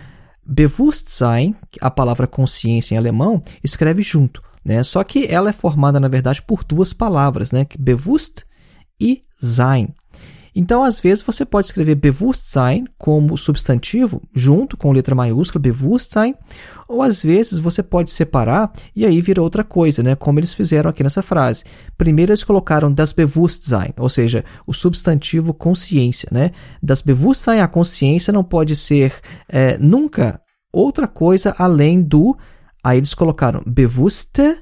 Bewusstsein, 0.45 1.57
a 1.81 1.91
palavra 1.91 2.27
consciência 2.27 2.95
em 2.95 2.99
alemão, 2.99 3.43
escreve 3.65 4.03
junto, 4.03 4.43
né? 4.65 4.83
Só 4.83 5.03
que 5.03 5.27
ela 5.27 5.51
é 5.51 5.53
formada, 5.53 5.99
na 5.99 6.09
verdade, 6.09 6.43
por 6.43 6.63
duas 6.63 6.93
palavras, 6.93 7.53
né? 7.53 7.67
Bewusst 7.79 8.45
e 9.01 9.25
Sein. 9.39 9.95
Então, 10.59 10.83
às 10.83 10.99
vezes, 10.99 11.23
você 11.23 11.45
pode 11.45 11.67
escrever 11.67 11.97
Bewusstsein 11.97 12.87
como 12.97 13.37
substantivo, 13.37 14.23
junto 14.35 14.75
com 14.75 14.91
letra 14.91 15.15
maiúscula, 15.15 15.61
Bewusstsein, 15.61 16.35
ou 16.89 17.03
às 17.03 17.23
vezes 17.23 17.59
você 17.59 17.83
pode 17.83 18.11
separar 18.11 18.73
e 18.95 19.05
aí 19.05 19.21
vira 19.21 19.43
outra 19.43 19.63
coisa, 19.63 20.03
né? 20.03 20.15
como 20.15 20.39
eles 20.41 20.55
fizeram 20.55 20.89
aqui 20.89 21.03
nessa 21.03 21.21
frase. 21.21 21.63
Primeiro 21.99 22.33
eles 22.33 22.43
colocaram 22.43 22.91
das 22.91 23.13
Bewusstsein, 23.13 23.93
ou 23.99 24.09
seja, 24.09 24.47
o 24.67 24.73
substantivo 24.73 25.53
consciência. 25.53 26.31
Né? 26.33 26.53
Das 26.83 27.03
Bewusstsein, 27.03 27.61
a 27.61 27.69
consciência 27.69 28.33
não 28.33 28.43
pode 28.43 28.75
ser 28.75 29.13
é, 29.47 29.77
nunca 29.77 30.41
outra 30.73 31.07
coisa 31.07 31.55
além 31.59 32.01
do. 32.01 32.35
Aí 32.83 32.97
eles 32.97 33.13
colocaram 33.13 33.63
Bewusste 33.67 34.57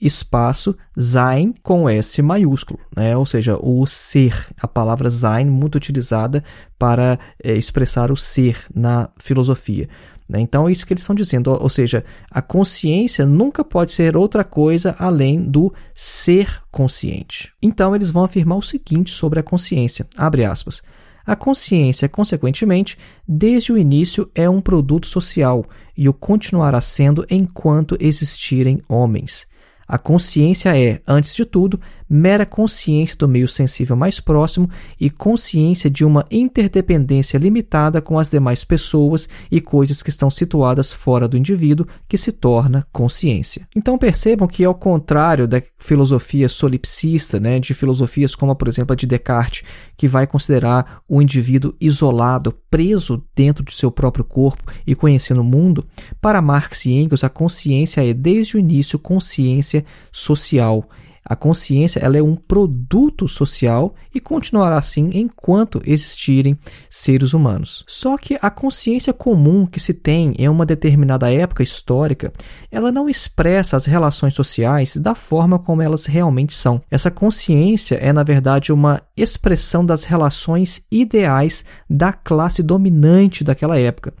espaço 0.00 0.76
sein 0.96 1.54
com 1.62 1.88
S 1.88 2.22
maiúsculo, 2.22 2.80
né? 2.96 3.16
ou 3.16 3.26
seja, 3.26 3.58
o 3.60 3.86
ser, 3.86 4.48
a 4.60 4.66
palavra 4.66 5.10
sein 5.10 5.46
muito 5.46 5.74
utilizada 5.74 6.42
para 6.78 7.18
é, 7.42 7.52
expressar 7.52 8.10
o 8.10 8.16
ser 8.16 8.64
na 8.74 9.10
filosofia. 9.18 9.88
Né? 10.28 10.40
Então 10.40 10.68
é 10.68 10.72
isso 10.72 10.86
que 10.86 10.92
eles 10.92 11.02
estão 11.02 11.14
dizendo, 11.14 11.50
ou 11.50 11.68
seja, 11.68 12.04
a 12.30 12.40
consciência 12.40 13.26
nunca 13.26 13.64
pode 13.64 13.92
ser 13.92 14.16
outra 14.16 14.44
coisa 14.44 14.94
além 14.98 15.42
do 15.42 15.72
ser 15.92 16.62
consciente. 16.70 17.52
Então 17.60 17.94
eles 17.94 18.10
vão 18.10 18.24
afirmar 18.24 18.56
o 18.56 18.62
seguinte 18.62 19.10
sobre 19.10 19.40
a 19.40 19.42
consciência, 19.42 20.06
abre 20.16 20.44
aspas, 20.44 20.82
a 21.26 21.36
consciência, 21.36 22.08
consequentemente, 22.08 22.98
desde 23.28 23.72
o 23.72 23.78
início 23.78 24.30
é 24.34 24.48
um 24.48 24.60
produto 24.60 25.06
social 25.06 25.64
e 25.96 26.08
o 26.08 26.14
continuará 26.14 26.80
sendo 26.80 27.26
enquanto 27.30 27.96
existirem 28.00 28.80
homens. 28.88 29.46
A 29.92 29.98
consciência 29.98 30.72
é, 30.80 31.00
antes 31.04 31.34
de 31.34 31.44
tudo, 31.44 31.80
mera 32.10 32.44
consciência 32.44 33.16
do 33.16 33.28
meio 33.28 33.46
sensível 33.46 33.94
mais 33.94 34.18
próximo 34.18 34.68
e 34.98 35.08
consciência 35.08 35.88
de 35.88 36.04
uma 36.04 36.26
interdependência 36.28 37.38
limitada 37.38 38.02
com 38.02 38.18
as 38.18 38.28
demais 38.28 38.64
pessoas 38.64 39.28
e 39.48 39.60
coisas 39.60 40.02
que 40.02 40.10
estão 40.10 40.28
situadas 40.28 40.92
fora 40.92 41.28
do 41.28 41.36
indivíduo, 41.36 41.86
que 42.08 42.18
se 42.18 42.32
torna 42.32 42.84
consciência. 42.92 43.68
Então 43.76 43.96
percebam 43.96 44.48
que, 44.48 44.64
ao 44.64 44.74
contrário 44.74 45.46
da 45.46 45.62
filosofia 45.78 46.48
solipsista, 46.48 47.38
né, 47.38 47.60
de 47.60 47.74
filosofias 47.74 48.34
como, 48.34 48.56
por 48.56 48.66
exemplo, 48.66 48.92
a 48.92 48.96
de 48.96 49.06
Descartes, 49.06 49.62
que 49.96 50.08
vai 50.08 50.26
considerar 50.26 51.02
o 51.08 51.22
indivíduo 51.22 51.74
isolado, 51.80 52.52
preso 52.68 53.22
dentro 53.36 53.64
de 53.64 53.74
seu 53.74 53.90
próprio 53.90 54.24
corpo 54.24 54.64
e 54.84 54.96
conhecendo 54.96 55.42
o 55.42 55.44
mundo, 55.44 55.86
para 56.20 56.42
Marx 56.42 56.86
e 56.86 56.92
Engels, 56.92 57.22
a 57.22 57.28
consciência 57.28 58.04
é, 58.04 58.12
desde 58.12 58.56
o 58.56 58.60
início, 58.60 58.98
consciência 58.98 59.84
social 60.10 60.88
a 61.24 61.36
consciência 61.36 62.00
ela 62.00 62.16
é 62.16 62.22
um 62.22 62.34
produto 62.34 63.28
social 63.28 63.94
e 64.14 64.20
continuará 64.20 64.78
assim 64.78 65.10
enquanto 65.12 65.82
existirem 65.84 66.58
seres 66.88 67.34
humanos. 67.34 67.84
Só 67.86 68.16
que 68.16 68.38
a 68.40 68.50
consciência 68.50 69.12
comum 69.12 69.66
que 69.66 69.78
se 69.78 69.92
tem 69.92 70.34
em 70.38 70.48
uma 70.48 70.66
determinada 70.66 71.32
época 71.32 71.62
histórica, 71.62 72.32
ela 72.70 72.90
não 72.90 73.08
expressa 73.08 73.76
as 73.76 73.84
relações 73.84 74.34
sociais 74.34 74.96
da 74.96 75.14
forma 75.14 75.58
como 75.58 75.82
elas 75.82 76.06
realmente 76.06 76.54
são. 76.54 76.80
Essa 76.90 77.10
consciência 77.10 77.96
é, 77.96 78.12
na 78.12 78.22
verdade, 78.22 78.72
uma 78.72 79.02
expressão 79.16 79.84
das 79.84 80.04
relações 80.04 80.82
ideais 80.90 81.64
da 81.88 82.12
classe 82.12 82.62
dominante 82.62 83.44
daquela 83.44 83.78
época. 83.78 84.14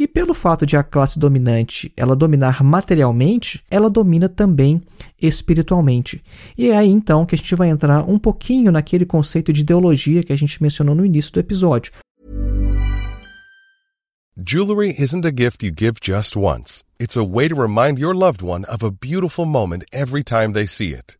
E 0.00 0.08
pelo 0.08 0.32
fato 0.32 0.64
de 0.64 0.78
a 0.78 0.82
classe 0.82 1.18
dominante 1.18 1.92
ela 1.94 2.16
dominar 2.16 2.64
materialmente, 2.64 3.62
ela 3.70 3.90
domina 3.90 4.30
também 4.30 4.80
espiritualmente. 5.20 6.24
E 6.56 6.70
é 6.70 6.78
aí 6.78 6.88
então 6.88 7.26
que 7.26 7.34
a 7.34 7.38
gente 7.38 7.54
vai 7.54 7.68
entrar 7.68 8.08
um 8.08 8.18
pouquinho 8.18 8.72
naquele 8.72 9.04
conceito 9.04 9.52
de 9.52 9.60
ideologia 9.60 10.22
que 10.22 10.32
a 10.32 10.36
gente 10.36 10.62
mencionou 10.62 10.94
no 10.94 11.04
início 11.04 11.30
do 11.30 11.38
episódio. 11.38 11.92
Jewelry 14.42 14.94
isn't 14.98 15.26
a 15.26 15.30
gift 15.30 15.62
you 15.62 15.70
give 15.70 15.98
just 16.02 16.34
once. 16.34 16.82
It's 16.98 17.18
a 17.18 17.22
way 17.22 17.50
to 17.50 17.54
remind 17.54 17.98
your 17.98 18.14
loved 18.14 18.42
one 18.42 18.64
of 18.70 18.82
a 18.82 18.90
beautiful 18.90 19.44
moment 19.44 19.84
every 19.92 20.24
time 20.24 20.54
they 20.54 20.66
see 20.66 20.94
it. 20.94 21.19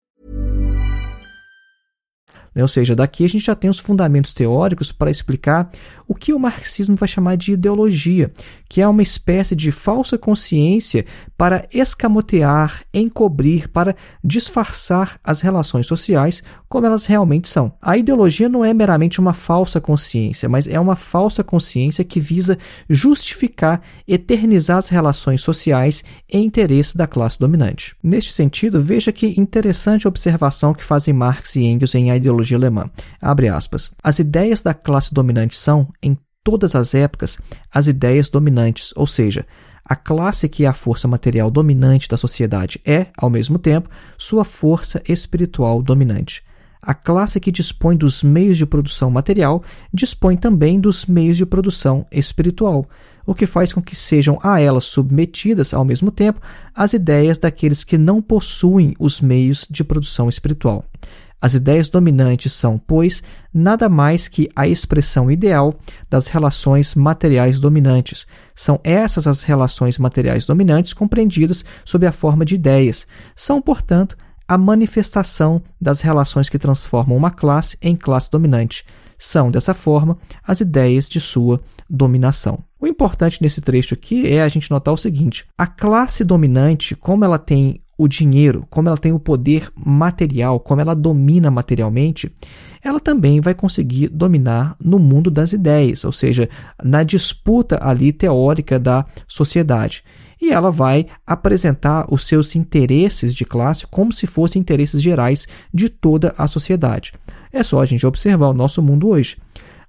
Ou 2.55 2.67
seja, 2.67 2.95
daqui 2.95 3.23
a 3.23 3.29
gente 3.29 3.45
já 3.45 3.55
tem 3.55 3.69
os 3.69 3.79
fundamentos 3.79 4.33
teóricos 4.33 4.91
para 4.91 5.09
explicar 5.09 5.69
o 6.07 6.13
que 6.13 6.33
o 6.33 6.39
marxismo 6.39 6.97
vai 6.97 7.07
chamar 7.07 7.37
de 7.37 7.53
ideologia, 7.53 8.29
que 8.67 8.81
é 8.81 8.87
uma 8.87 9.01
espécie 9.01 9.55
de 9.55 9.71
falsa 9.71 10.17
consciência 10.17 11.05
para 11.37 11.65
escamotear, 11.73 12.83
encobrir, 12.93 13.69
para 13.69 13.95
disfarçar 14.21 15.17
as 15.23 15.39
relações 15.39 15.87
sociais 15.87 16.43
como 16.67 16.85
elas 16.85 17.05
realmente 17.05 17.47
são. 17.47 17.71
A 17.81 17.97
ideologia 17.97 18.49
não 18.49 18.65
é 18.65 18.73
meramente 18.73 19.21
uma 19.21 19.33
falsa 19.33 19.79
consciência, 19.79 20.49
mas 20.49 20.67
é 20.67 20.79
uma 20.79 20.95
falsa 20.95 21.43
consciência 21.45 22.03
que 22.03 22.19
visa 22.19 22.57
justificar, 22.89 23.81
eternizar 24.05 24.77
as 24.77 24.89
relações 24.89 25.41
sociais 25.41 26.03
em 26.29 26.45
interesse 26.45 26.97
da 26.97 27.07
classe 27.07 27.39
dominante. 27.39 27.95
Neste 28.03 28.33
sentido, 28.33 28.81
veja 28.81 29.13
que 29.13 29.39
interessante 29.39 30.07
observação 30.07 30.73
que 30.73 30.83
fazem 30.83 31.13
Marx 31.13 31.55
e 31.55 31.63
Engels 31.63 31.95
em 31.95 32.11
A 32.11 32.17
Ideologia 32.17 32.40
Alemã. 32.55 32.89
Abre 33.21 33.47
aspas. 33.47 33.91
As 34.03 34.19
ideias 34.19 34.61
da 34.61 34.73
classe 34.73 35.13
dominante 35.13 35.55
são, 35.55 35.87
em 36.01 36.17
todas 36.43 36.75
as 36.75 36.93
épocas, 36.93 37.37
as 37.71 37.87
ideias 37.87 38.29
dominantes, 38.29 38.91
ou 38.95 39.05
seja, 39.05 39.45
a 39.83 39.95
classe 39.95 40.47
que 40.47 40.65
é 40.65 40.67
a 40.67 40.73
força 40.73 41.07
material 41.07 41.51
dominante 41.51 42.07
da 42.07 42.17
sociedade 42.17 42.79
é, 42.85 43.07
ao 43.17 43.29
mesmo 43.29 43.59
tempo, 43.59 43.89
sua 44.17 44.43
força 44.43 45.01
espiritual 45.07 45.81
dominante. 45.81 46.43
A 46.81 46.95
classe 46.95 47.39
que 47.39 47.51
dispõe 47.51 47.95
dos 47.95 48.23
meios 48.23 48.57
de 48.57 48.65
produção 48.65 49.11
material 49.11 49.63
dispõe 49.93 50.35
também 50.35 50.79
dos 50.79 51.05
meios 51.05 51.37
de 51.37 51.45
produção 51.45 52.07
espiritual, 52.11 52.89
o 53.23 53.35
que 53.35 53.45
faz 53.45 53.71
com 53.71 53.81
que 53.81 53.95
sejam 53.95 54.39
a 54.41 54.59
elas 54.59 54.85
submetidas, 54.85 55.75
ao 55.75 55.85
mesmo 55.85 56.09
tempo, 56.09 56.41
as 56.73 56.93
ideias 56.93 57.37
daqueles 57.37 57.83
que 57.83 57.99
não 57.99 58.19
possuem 58.19 58.95
os 58.97 59.21
meios 59.21 59.67
de 59.69 59.83
produção 59.83 60.27
espiritual. 60.27 60.83
As 61.41 61.55
ideias 61.55 61.89
dominantes 61.89 62.53
são, 62.53 62.77
pois, 62.77 63.23
nada 63.51 63.89
mais 63.89 64.27
que 64.27 64.47
a 64.55 64.67
expressão 64.67 65.31
ideal 65.31 65.73
das 66.07 66.27
relações 66.27 66.93
materiais 66.93 67.59
dominantes. 67.59 68.27
São 68.53 68.79
essas 68.83 69.25
as 69.25 69.41
relações 69.41 69.97
materiais 69.97 70.45
dominantes 70.45 70.93
compreendidas 70.93 71.65
sob 71.83 72.05
a 72.05 72.11
forma 72.11 72.45
de 72.45 72.53
ideias. 72.53 73.07
São, 73.35 73.59
portanto, 73.59 74.15
a 74.47 74.57
manifestação 74.57 75.63
das 75.79 76.01
relações 76.01 76.47
que 76.47 76.59
transformam 76.59 77.17
uma 77.17 77.31
classe 77.31 77.75
em 77.81 77.95
classe 77.95 78.29
dominante. 78.29 78.85
São, 79.17 79.49
dessa 79.49 79.73
forma, 79.73 80.17
as 80.45 80.61
ideias 80.61 81.07
de 81.07 81.19
sua 81.19 81.61
dominação. 81.89 82.59
O 82.79 82.87
importante 82.87 83.41
nesse 83.41 83.61
trecho 83.61 83.93
aqui 83.93 84.27
é 84.27 84.41
a 84.41 84.49
gente 84.49 84.69
notar 84.69 84.93
o 84.93 84.97
seguinte: 84.97 85.45
a 85.57 85.65
classe 85.65 86.23
dominante, 86.23 86.95
como 86.95 87.23
ela 87.23 87.39
tem 87.39 87.81
o 88.01 88.07
dinheiro, 88.07 88.65
como 88.67 88.89
ela 88.89 88.97
tem 88.97 89.11
o 89.11 89.19
poder 89.19 89.71
material, 89.75 90.59
como 90.59 90.81
ela 90.81 90.95
domina 90.95 91.51
materialmente, 91.51 92.31
ela 92.81 92.99
também 92.99 93.39
vai 93.39 93.53
conseguir 93.53 94.07
dominar 94.07 94.75
no 94.83 94.97
mundo 94.97 95.29
das 95.29 95.53
ideias, 95.53 96.03
ou 96.03 96.11
seja, 96.11 96.49
na 96.83 97.03
disputa 97.03 97.77
ali 97.79 98.11
teórica 98.11 98.79
da 98.79 99.05
sociedade. 99.27 100.03
E 100.41 100.51
ela 100.51 100.71
vai 100.71 101.05
apresentar 101.27 102.11
os 102.11 102.25
seus 102.25 102.55
interesses 102.55 103.35
de 103.35 103.45
classe 103.45 103.85
como 103.85 104.11
se 104.11 104.25
fossem 104.25 104.59
interesses 104.59 104.99
gerais 104.99 105.47
de 105.71 105.87
toda 105.87 106.33
a 106.35 106.47
sociedade. 106.47 107.13
É 107.53 107.61
só 107.61 107.81
a 107.81 107.85
gente 107.85 108.07
observar 108.07 108.47
o 108.47 108.53
nosso 108.53 108.81
mundo 108.81 109.09
hoje. 109.09 109.37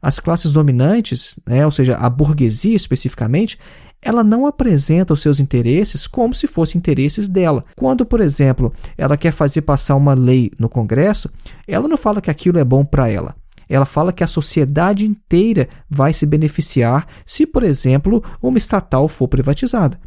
As 0.03 0.21
classes 0.21 0.53
dominantes, 0.53 1.41
né, 1.47 1.65
ou 1.65 1.71
seja, 1.71 1.97
a 1.97 2.11
burguesia 2.11 2.77
especificamente, 2.77 3.59
ela 4.03 4.25
não 4.25 4.47
apresenta 4.47 5.15
os 5.15 5.23
seus 5.23 5.39
interesses 5.39 6.09
como 6.09 6.35
se 6.35 6.49
fossem 6.49 6.79
interesses 6.79 7.29
dela. 7.29 7.65
Quando, 7.77 8.05
por 8.05 8.21
exemplo, 8.21 8.73
ela 8.99 9.17
quer 9.17 9.31
fazer 9.31 9.63
passar 9.63 9.95
uma 9.95 10.13
lei 10.13 10.51
no 10.59 10.69
Congresso, 10.69 11.31
ela 11.67 11.87
não 11.87 11.97
fala 11.97 12.21
que 12.21 12.31
aquilo 12.31 12.59
é 12.59 12.65
bom 12.65 12.85
para 12.85 13.09
ela. 13.09 13.37
Ela 13.69 13.87
fala 13.87 14.13
que 14.13 14.25
a 14.25 14.27
sociedade 14.27 15.07
inteira 15.07 15.69
vai 15.89 16.13
se 16.13 16.27
beneficiar 16.27 17.07
se, 17.25 17.47
por 17.47 17.63
exemplo, 17.63 18.23
uma 18.43 18.59
estatal 18.59 19.09
for 19.09 19.29
privatizada. 19.29 19.99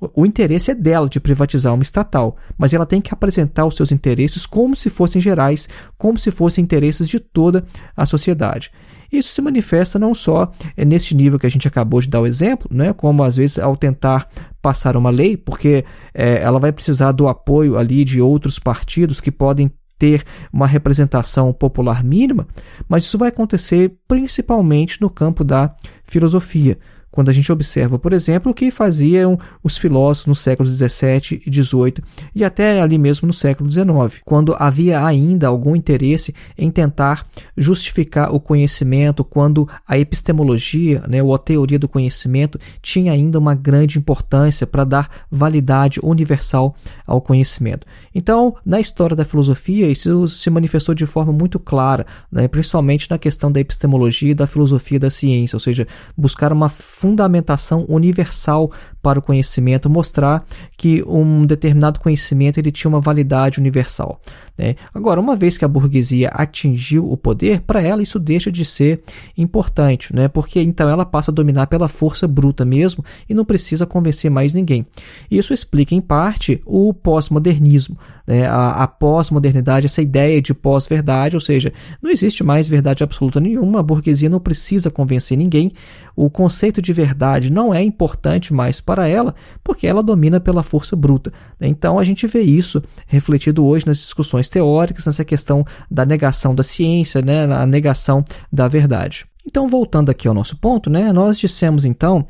O 0.00 0.24
interesse 0.24 0.70
é 0.70 0.74
dela 0.74 1.08
de 1.08 1.18
privatizar 1.18 1.74
uma 1.74 1.82
estatal, 1.82 2.36
mas 2.56 2.72
ela 2.72 2.86
tem 2.86 3.00
que 3.00 3.12
apresentar 3.12 3.66
os 3.66 3.74
seus 3.74 3.90
interesses 3.90 4.46
como 4.46 4.76
se 4.76 4.88
fossem 4.88 5.20
gerais, 5.20 5.68
como 5.96 6.16
se 6.18 6.30
fossem 6.30 6.62
interesses 6.62 7.08
de 7.08 7.18
toda 7.18 7.66
a 7.96 8.06
sociedade. 8.06 8.70
Isso 9.10 9.30
se 9.30 9.42
manifesta 9.42 9.98
não 9.98 10.14
só 10.14 10.52
é, 10.76 10.84
nesse 10.84 11.14
nível 11.14 11.38
que 11.38 11.46
a 11.46 11.50
gente 11.50 11.66
acabou 11.66 12.00
de 12.00 12.08
dar 12.08 12.20
o 12.20 12.26
exemplo, 12.26 12.68
né, 12.70 12.92
como 12.92 13.24
às 13.24 13.36
vezes 13.36 13.58
ao 13.58 13.76
tentar 13.76 14.28
passar 14.62 14.96
uma 14.96 15.10
lei, 15.10 15.36
porque 15.36 15.84
é, 16.14 16.42
ela 16.42 16.60
vai 16.60 16.70
precisar 16.70 17.12
do 17.12 17.26
apoio 17.26 17.76
ali 17.76 18.04
de 18.04 18.20
outros 18.20 18.58
partidos 18.58 19.20
que 19.20 19.32
podem 19.32 19.70
ter 19.98 20.22
uma 20.52 20.66
representação 20.66 21.52
popular 21.52 22.04
mínima, 22.04 22.46
mas 22.88 23.02
isso 23.02 23.18
vai 23.18 23.30
acontecer 23.30 23.96
principalmente 24.06 25.00
no 25.00 25.10
campo 25.10 25.42
da 25.42 25.74
filosofia 26.04 26.78
quando 27.10 27.28
a 27.30 27.32
gente 27.32 27.50
observa, 27.50 27.98
por 27.98 28.12
exemplo, 28.12 28.52
o 28.52 28.54
que 28.54 28.70
faziam 28.70 29.38
os 29.62 29.76
filósofos 29.76 30.26
no 30.26 30.34
século 30.34 30.68
XVII 30.68 31.42
e 31.46 31.52
XVIII 31.52 32.02
e 32.34 32.44
até 32.44 32.80
ali 32.80 32.98
mesmo 32.98 33.26
no 33.26 33.32
século 33.32 33.70
XIX, 33.70 34.20
quando 34.24 34.54
havia 34.58 35.04
ainda 35.04 35.48
algum 35.48 35.74
interesse 35.74 36.34
em 36.56 36.70
tentar 36.70 37.26
justificar 37.56 38.32
o 38.34 38.40
conhecimento, 38.40 39.24
quando 39.24 39.68
a 39.86 39.98
epistemologia, 39.98 41.02
né, 41.08 41.22
ou 41.22 41.34
a 41.34 41.38
teoria 41.38 41.78
do 41.78 41.88
conhecimento, 41.88 42.58
tinha 42.82 43.12
ainda 43.12 43.38
uma 43.38 43.54
grande 43.54 43.98
importância 43.98 44.66
para 44.66 44.84
dar 44.84 45.26
validade 45.30 46.00
universal 46.02 46.74
ao 47.06 47.20
conhecimento. 47.20 47.86
Então, 48.14 48.56
na 48.64 48.80
história 48.80 49.16
da 49.16 49.24
filosofia, 49.24 49.88
isso 49.88 50.28
se 50.28 50.50
manifestou 50.50 50.94
de 50.94 51.06
forma 51.06 51.32
muito 51.32 51.58
clara, 51.58 52.06
né, 52.30 52.46
principalmente 52.48 53.10
na 53.10 53.18
questão 53.18 53.50
da 53.50 53.60
epistemologia 53.60 54.30
e 54.30 54.34
da 54.34 54.46
filosofia 54.46 54.98
da 54.98 55.10
ciência, 55.10 55.56
ou 55.56 55.60
seja, 55.60 55.86
buscar 56.16 56.52
uma 56.52 56.68
fundamentação 56.98 57.86
universal 57.88 58.72
para 59.00 59.20
o 59.20 59.22
conhecimento, 59.22 59.88
mostrar 59.88 60.44
que 60.76 61.00
um 61.04 61.46
determinado 61.46 62.00
conhecimento 62.00 62.58
ele 62.58 62.72
tinha 62.72 62.88
uma 62.88 63.00
validade 63.00 63.60
universal. 63.60 64.20
Né? 64.58 64.74
Agora, 64.92 65.20
uma 65.20 65.36
vez 65.36 65.56
que 65.56 65.64
a 65.64 65.68
burguesia 65.68 66.28
atingiu 66.30 67.08
o 67.08 67.16
poder, 67.16 67.60
para 67.60 67.80
ela 67.80 68.02
isso 68.02 68.18
deixa 68.18 68.50
de 68.50 68.64
ser 68.64 69.00
importante, 69.36 70.12
né? 70.12 70.26
porque 70.26 70.60
então 70.60 70.88
ela 70.88 71.06
passa 71.06 71.30
a 71.30 71.34
dominar 71.34 71.68
pela 71.68 71.86
força 71.86 72.26
bruta 72.26 72.64
mesmo 72.64 73.04
e 73.28 73.34
não 73.34 73.44
precisa 73.44 73.86
convencer 73.86 74.28
mais 74.28 74.52
ninguém. 74.52 74.84
Isso 75.30 75.54
explica, 75.54 75.94
em 75.94 76.00
parte, 76.00 76.60
o 76.66 76.92
pós-modernismo. 76.92 77.96
Né? 78.26 78.44
A, 78.46 78.82
a 78.82 78.86
pós-modernidade, 78.88 79.86
essa 79.86 80.02
ideia 80.02 80.42
de 80.42 80.52
pós-verdade, 80.52 81.36
ou 81.36 81.40
seja, 81.40 81.72
não 82.02 82.10
existe 82.10 82.42
mais 82.42 82.66
verdade 82.66 83.04
absoluta 83.04 83.38
nenhuma, 83.38 83.78
a 83.78 83.82
burguesia 83.82 84.28
não 84.28 84.40
precisa 84.40 84.90
convencer 84.90 85.38
ninguém, 85.38 85.72
o 86.16 86.28
conceito 86.28 86.82
de 86.82 86.87
verdade 86.92 87.52
não 87.52 87.72
é 87.72 87.82
importante 87.82 88.52
mais 88.52 88.80
para 88.80 89.06
ela, 89.06 89.34
porque 89.62 89.86
ela 89.86 90.02
domina 90.02 90.40
pela 90.40 90.62
força 90.62 90.94
bruta. 90.94 91.32
Então 91.60 91.98
a 91.98 92.04
gente 92.04 92.26
vê 92.26 92.40
isso 92.40 92.82
refletido 93.06 93.64
hoje 93.64 93.86
nas 93.86 93.98
discussões 93.98 94.48
teóricas, 94.48 95.06
nessa 95.06 95.24
questão 95.24 95.64
da 95.90 96.04
negação 96.04 96.54
da 96.54 96.62
ciência, 96.62 97.22
né, 97.22 97.46
na 97.46 97.66
negação 97.66 98.24
da 98.52 98.68
verdade. 98.68 99.26
Então, 99.50 99.66
voltando 99.66 100.10
aqui 100.10 100.28
ao 100.28 100.34
nosso 100.34 100.58
ponto, 100.58 100.90
né, 100.90 101.10
nós 101.10 101.38
dissemos 101.38 101.86
então 101.86 102.26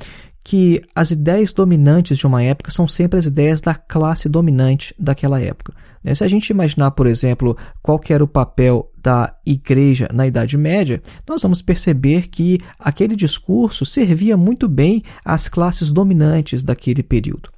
que 0.48 0.80
as 0.94 1.10
ideias 1.10 1.52
dominantes 1.52 2.16
de 2.16 2.26
uma 2.26 2.42
época 2.42 2.70
são 2.70 2.88
sempre 2.88 3.18
as 3.18 3.26
ideias 3.26 3.60
da 3.60 3.74
classe 3.74 4.30
dominante 4.30 4.94
daquela 4.98 5.38
época. 5.38 5.74
Né? 6.02 6.14
Se 6.14 6.24
a 6.24 6.26
gente 6.26 6.48
imaginar, 6.48 6.92
por 6.92 7.06
exemplo, 7.06 7.54
qual 7.82 8.00
era 8.08 8.24
o 8.24 8.26
papel 8.26 8.90
da 8.96 9.36
igreja 9.44 10.08
na 10.10 10.26
Idade 10.26 10.56
Média, 10.56 11.02
nós 11.28 11.42
vamos 11.42 11.60
perceber 11.60 12.28
que 12.28 12.60
aquele 12.78 13.14
discurso 13.14 13.84
servia 13.84 14.38
muito 14.38 14.66
bem 14.66 15.02
às 15.22 15.48
classes 15.48 15.92
dominantes 15.92 16.62
daquele 16.62 17.02
período. 17.02 17.50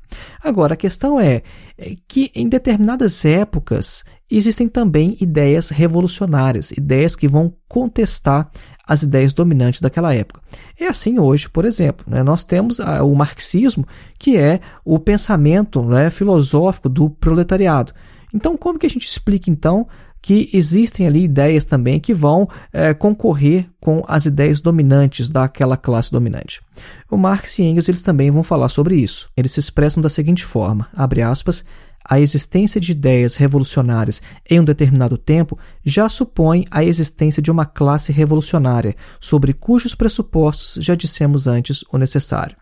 Agora, 0.43 0.75
a 0.75 0.77
questão 0.77 1.21
é, 1.21 1.45
é 1.79 1.95
que 2.09 2.33
em 2.35 2.49
determinadas 2.49 3.25
épocas 3.25 4.03
existem 4.29 4.67
também 4.67 5.17
ideias 5.21 5.69
revolucionárias, 5.69 6.73
ideias 6.73 7.15
que 7.15 7.29
vão 7.29 7.55
contestar 7.69 8.51
as 8.91 9.05
ideias 9.05 9.33
dominantes 9.33 9.81
daquela 9.81 10.13
época. 10.13 10.41
É 10.77 10.89
assim 10.89 11.21
hoje, 11.21 11.49
por 11.49 11.65
exemplo. 11.65 12.05
Né? 12.09 12.25
Nós 12.25 12.43
temos 12.43 12.81
a, 12.81 13.05
o 13.05 13.15
marxismo, 13.15 13.87
que 14.19 14.37
é 14.37 14.59
o 14.85 14.99
pensamento 14.99 15.81
né, 15.85 16.11
filosófico 16.11 16.89
do 16.89 17.09
proletariado. 17.09 17.93
Então, 18.35 18.57
como 18.57 18.81
que 18.81 18.87
a 18.87 18.91
gente 18.91 19.07
explica 19.07 19.49
então 19.49 19.87
que 20.21 20.51
existem 20.53 21.07
ali 21.07 21.23
ideias 21.23 21.65
também 21.65 22.01
que 22.01 22.13
vão 22.13 22.49
é, 22.73 22.93
concorrer 22.93 23.71
com 23.81 24.05
as 24.09 24.27
ideias 24.27 24.61
dominantes 24.61 25.29
daquela 25.29 25.77
classe 25.77 26.11
dominante. 26.11 26.61
O 27.09 27.17
Marx 27.17 27.59
e 27.59 27.63
Engels 27.63 27.89
eles 27.89 28.03
também 28.03 28.31
vão 28.31 28.43
falar 28.43 28.69
sobre 28.69 28.97
isso. 28.97 29.31
Eles 29.37 29.53
se 29.53 29.61
expressam 29.61 30.03
da 30.03 30.09
seguinte 30.09 30.45
forma, 30.45 30.89
abre 30.95 31.23
aspas, 31.23 31.65
a 32.05 32.21
existência 32.21 32.81
de 32.81 32.93
ideias 32.93 33.37
revolucionárias 33.37 34.23
em 34.49 34.61
um 34.61 34.65
determinado 34.65 35.19
tempo 35.19 35.59
já 35.85 36.09
supõe 36.09 36.65
a 36.71 36.85
existência 36.85 37.43
de 37.43 37.51
uma 37.51 37.67
classe 37.67 38.13
revolucionária, 38.13 38.97
sobre 39.21 39.53
cujos 39.53 39.95
pressupostos 39.95 40.83
já 40.83 40.95
dissemos 40.95 41.47
antes 41.47 41.85
o 41.93 41.99
necessário. 41.99 42.57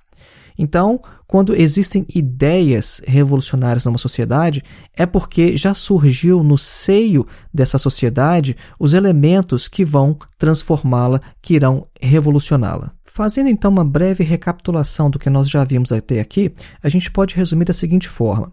Então, 0.58 1.00
quando 1.28 1.54
existem 1.54 2.04
ideias 2.12 3.00
revolucionárias 3.06 3.84
numa 3.84 3.96
sociedade, 3.96 4.64
é 4.92 5.06
porque 5.06 5.56
já 5.56 5.72
surgiu 5.72 6.42
no 6.42 6.58
seio 6.58 7.24
dessa 7.54 7.78
sociedade 7.78 8.56
os 8.80 8.92
elementos 8.92 9.68
que 9.68 9.84
vão 9.84 10.18
transformá-la, 10.36 11.20
que 11.40 11.54
irão 11.54 11.86
revolucioná-la. 12.00 12.90
Fazendo 13.04 13.48
então 13.48 13.70
uma 13.70 13.84
breve 13.84 14.24
recapitulação 14.24 15.08
do 15.08 15.18
que 15.18 15.30
nós 15.30 15.48
já 15.48 15.62
vimos 15.62 15.92
até 15.92 16.18
aqui, 16.18 16.52
a 16.82 16.88
gente 16.88 17.10
pode 17.10 17.36
resumir 17.36 17.64
da 17.64 17.72
seguinte 17.72 18.08
forma: 18.08 18.52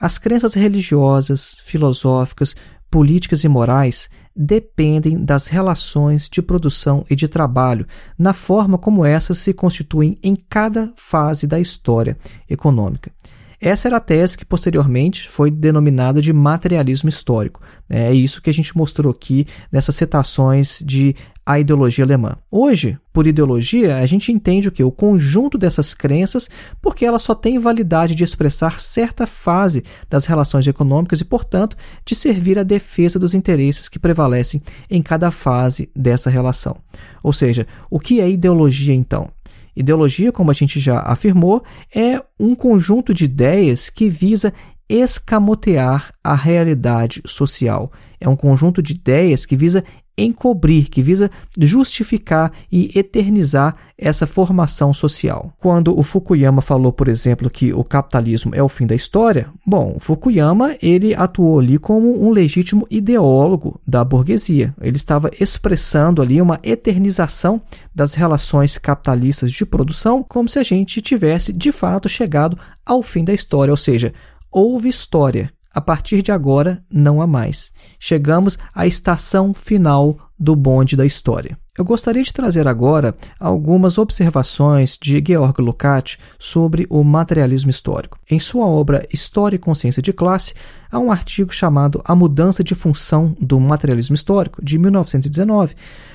as 0.00 0.18
crenças 0.18 0.54
religiosas, 0.54 1.56
filosóficas, 1.62 2.54
políticas 2.90 3.42
e 3.44 3.48
morais 3.48 4.08
dependem 4.36 5.24
das 5.24 5.46
relações 5.46 6.28
de 6.28 6.42
produção 6.42 7.04
e 7.08 7.14
de 7.14 7.28
trabalho, 7.28 7.86
na 8.18 8.32
forma 8.32 8.76
como 8.76 9.04
essas 9.04 9.38
se 9.38 9.52
constituem 9.52 10.18
em 10.22 10.34
cada 10.34 10.92
fase 10.96 11.46
da 11.46 11.60
história 11.60 12.16
econômica. 12.48 13.12
Essa 13.60 13.88
era 13.88 13.96
a 13.96 14.00
tese 14.00 14.36
que 14.36 14.44
posteriormente 14.44 15.28
foi 15.28 15.50
denominada 15.50 16.20
de 16.20 16.32
materialismo 16.32 17.08
histórico. 17.08 17.62
É 17.88 18.12
isso 18.12 18.42
que 18.42 18.50
a 18.50 18.52
gente 18.52 18.76
mostrou 18.76 19.10
aqui 19.10 19.46
nessas 19.72 19.94
citações 19.94 20.82
de 20.84 21.16
a 21.46 21.58
ideologia 21.58 22.04
alemã. 22.04 22.36
Hoje, 22.50 22.98
por 23.12 23.26
ideologia, 23.26 23.98
a 23.98 24.06
gente 24.06 24.32
entende 24.32 24.68
o 24.68 24.72
que? 24.72 24.82
O 24.82 24.90
conjunto 24.90 25.58
dessas 25.58 25.92
crenças, 25.92 26.48
porque 26.80 27.04
ela 27.04 27.18
só 27.18 27.34
tem 27.34 27.58
validade 27.58 28.14
de 28.14 28.24
expressar 28.24 28.80
certa 28.80 29.26
fase 29.26 29.84
das 30.08 30.24
relações 30.24 30.66
econômicas 30.66 31.20
e, 31.20 31.24
portanto, 31.24 31.76
de 32.04 32.14
servir 32.14 32.58
à 32.58 32.62
defesa 32.62 33.18
dos 33.18 33.34
interesses 33.34 33.88
que 33.88 33.98
prevalecem 33.98 34.62
em 34.90 35.02
cada 35.02 35.30
fase 35.30 35.90
dessa 35.94 36.30
relação. 36.30 36.76
Ou 37.22 37.32
seja, 37.32 37.66
o 37.90 38.00
que 38.00 38.20
é 38.20 38.28
ideologia 38.28 38.94
então? 38.94 39.28
Ideologia, 39.76 40.30
como 40.30 40.50
a 40.50 40.54
gente 40.54 40.78
já 40.78 41.00
afirmou, 41.00 41.62
é 41.94 42.22
um 42.38 42.54
conjunto 42.54 43.12
de 43.12 43.24
ideias 43.24 43.90
que 43.90 44.08
visa 44.08 44.52
escamotear 44.88 46.12
a 46.22 46.34
realidade 46.34 47.22
social. 47.26 47.90
É 48.20 48.28
um 48.28 48.36
conjunto 48.36 48.82
de 48.82 48.92
ideias 48.92 49.44
que 49.44 49.56
visa 49.56 49.82
encobrir, 50.16 50.88
que 50.88 51.02
visa 51.02 51.30
justificar 51.58 52.52
e 52.70 52.90
eternizar 52.98 53.76
essa 53.96 54.26
formação 54.26 54.92
social. 54.92 55.52
Quando 55.58 55.96
o 55.98 56.02
Fukuyama 56.02 56.60
falou, 56.60 56.92
por 56.92 57.08
exemplo, 57.08 57.48
que 57.48 57.72
o 57.72 57.84
capitalismo 57.84 58.54
é 58.54 58.62
o 58.62 58.68
fim 58.68 58.86
da 58.86 58.94
história, 58.94 59.48
bom, 59.64 59.96
Fukuyama 59.98 60.76
ele 60.82 61.14
atuou 61.14 61.60
ali 61.60 61.78
como 61.78 62.24
um 62.24 62.30
legítimo 62.30 62.86
ideólogo 62.90 63.80
da 63.86 64.04
burguesia. 64.04 64.74
Ele 64.80 64.96
estava 64.96 65.30
expressando 65.40 66.20
ali 66.20 66.40
uma 66.40 66.58
eternização 66.62 67.60
das 67.94 68.14
relações 68.14 68.78
capitalistas 68.78 69.50
de 69.50 69.64
produção, 69.64 70.22
como 70.22 70.48
se 70.48 70.58
a 70.58 70.62
gente 70.62 71.00
tivesse 71.00 71.52
de 71.52 71.70
fato 71.70 72.08
chegado 72.08 72.58
ao 72.84 73.02
fim 73.02 73.24
da 73.24 73.32
história, 73.32 73.72
ou 73.72 73.76
seja, 73.76 74.12
houve 74.50 74.88
história, 74.88 75.50
a 75.74 75.80
partir 75.80 76.22
de 76.22 76.30
agora, 76.30 76.82
não 76.88 77.20
há 77.20 77.26
mais. 77.26 77.72
Chegamos 77.98 78.56
à 78.72 78.86
estação 78.86 79.52
final 79.52 80.16
do 80.38 80.54
bonde 80.54 80.96
da 80.96 81.04
história. 81.04 81.58
Eu 81.76 81.84
gostaria 81.84 82.22
de 82.22 82.32
trazer 82.32 82.68
agora 82.68 83.16
algumas 83.40 83.98
observações 83.98 84.96
de 84.96 85.22
Georg 85.26 85.60
Lukács 85.60 86.16
sobre 86.38 86.86
o 86.88 87.02
materialismo 87.02 87.70
histórico. 87.70 88.16
Em 88.30 88.38
sua 88.38 88.64
obra 88.66 89.04
História 89.12 89.56
e 89.56 89.58
Consciência 89.58 90.00
de 90.00 90.12
Classe, 90.12 90.54
há 90.92 91.00
um 91.00 91.10
artigo 91.10 91.52
chamado 91.52 92.00
A 92.04 92.14
Mudança 92.14 92.62
de 92.62 92.76
Função 92.76 93.36
do 93.40 93.58
Materialismo 93.58 94.14
Histórico, 94.14 94.64
de 94.64 94.78
1919, 94.78 95.74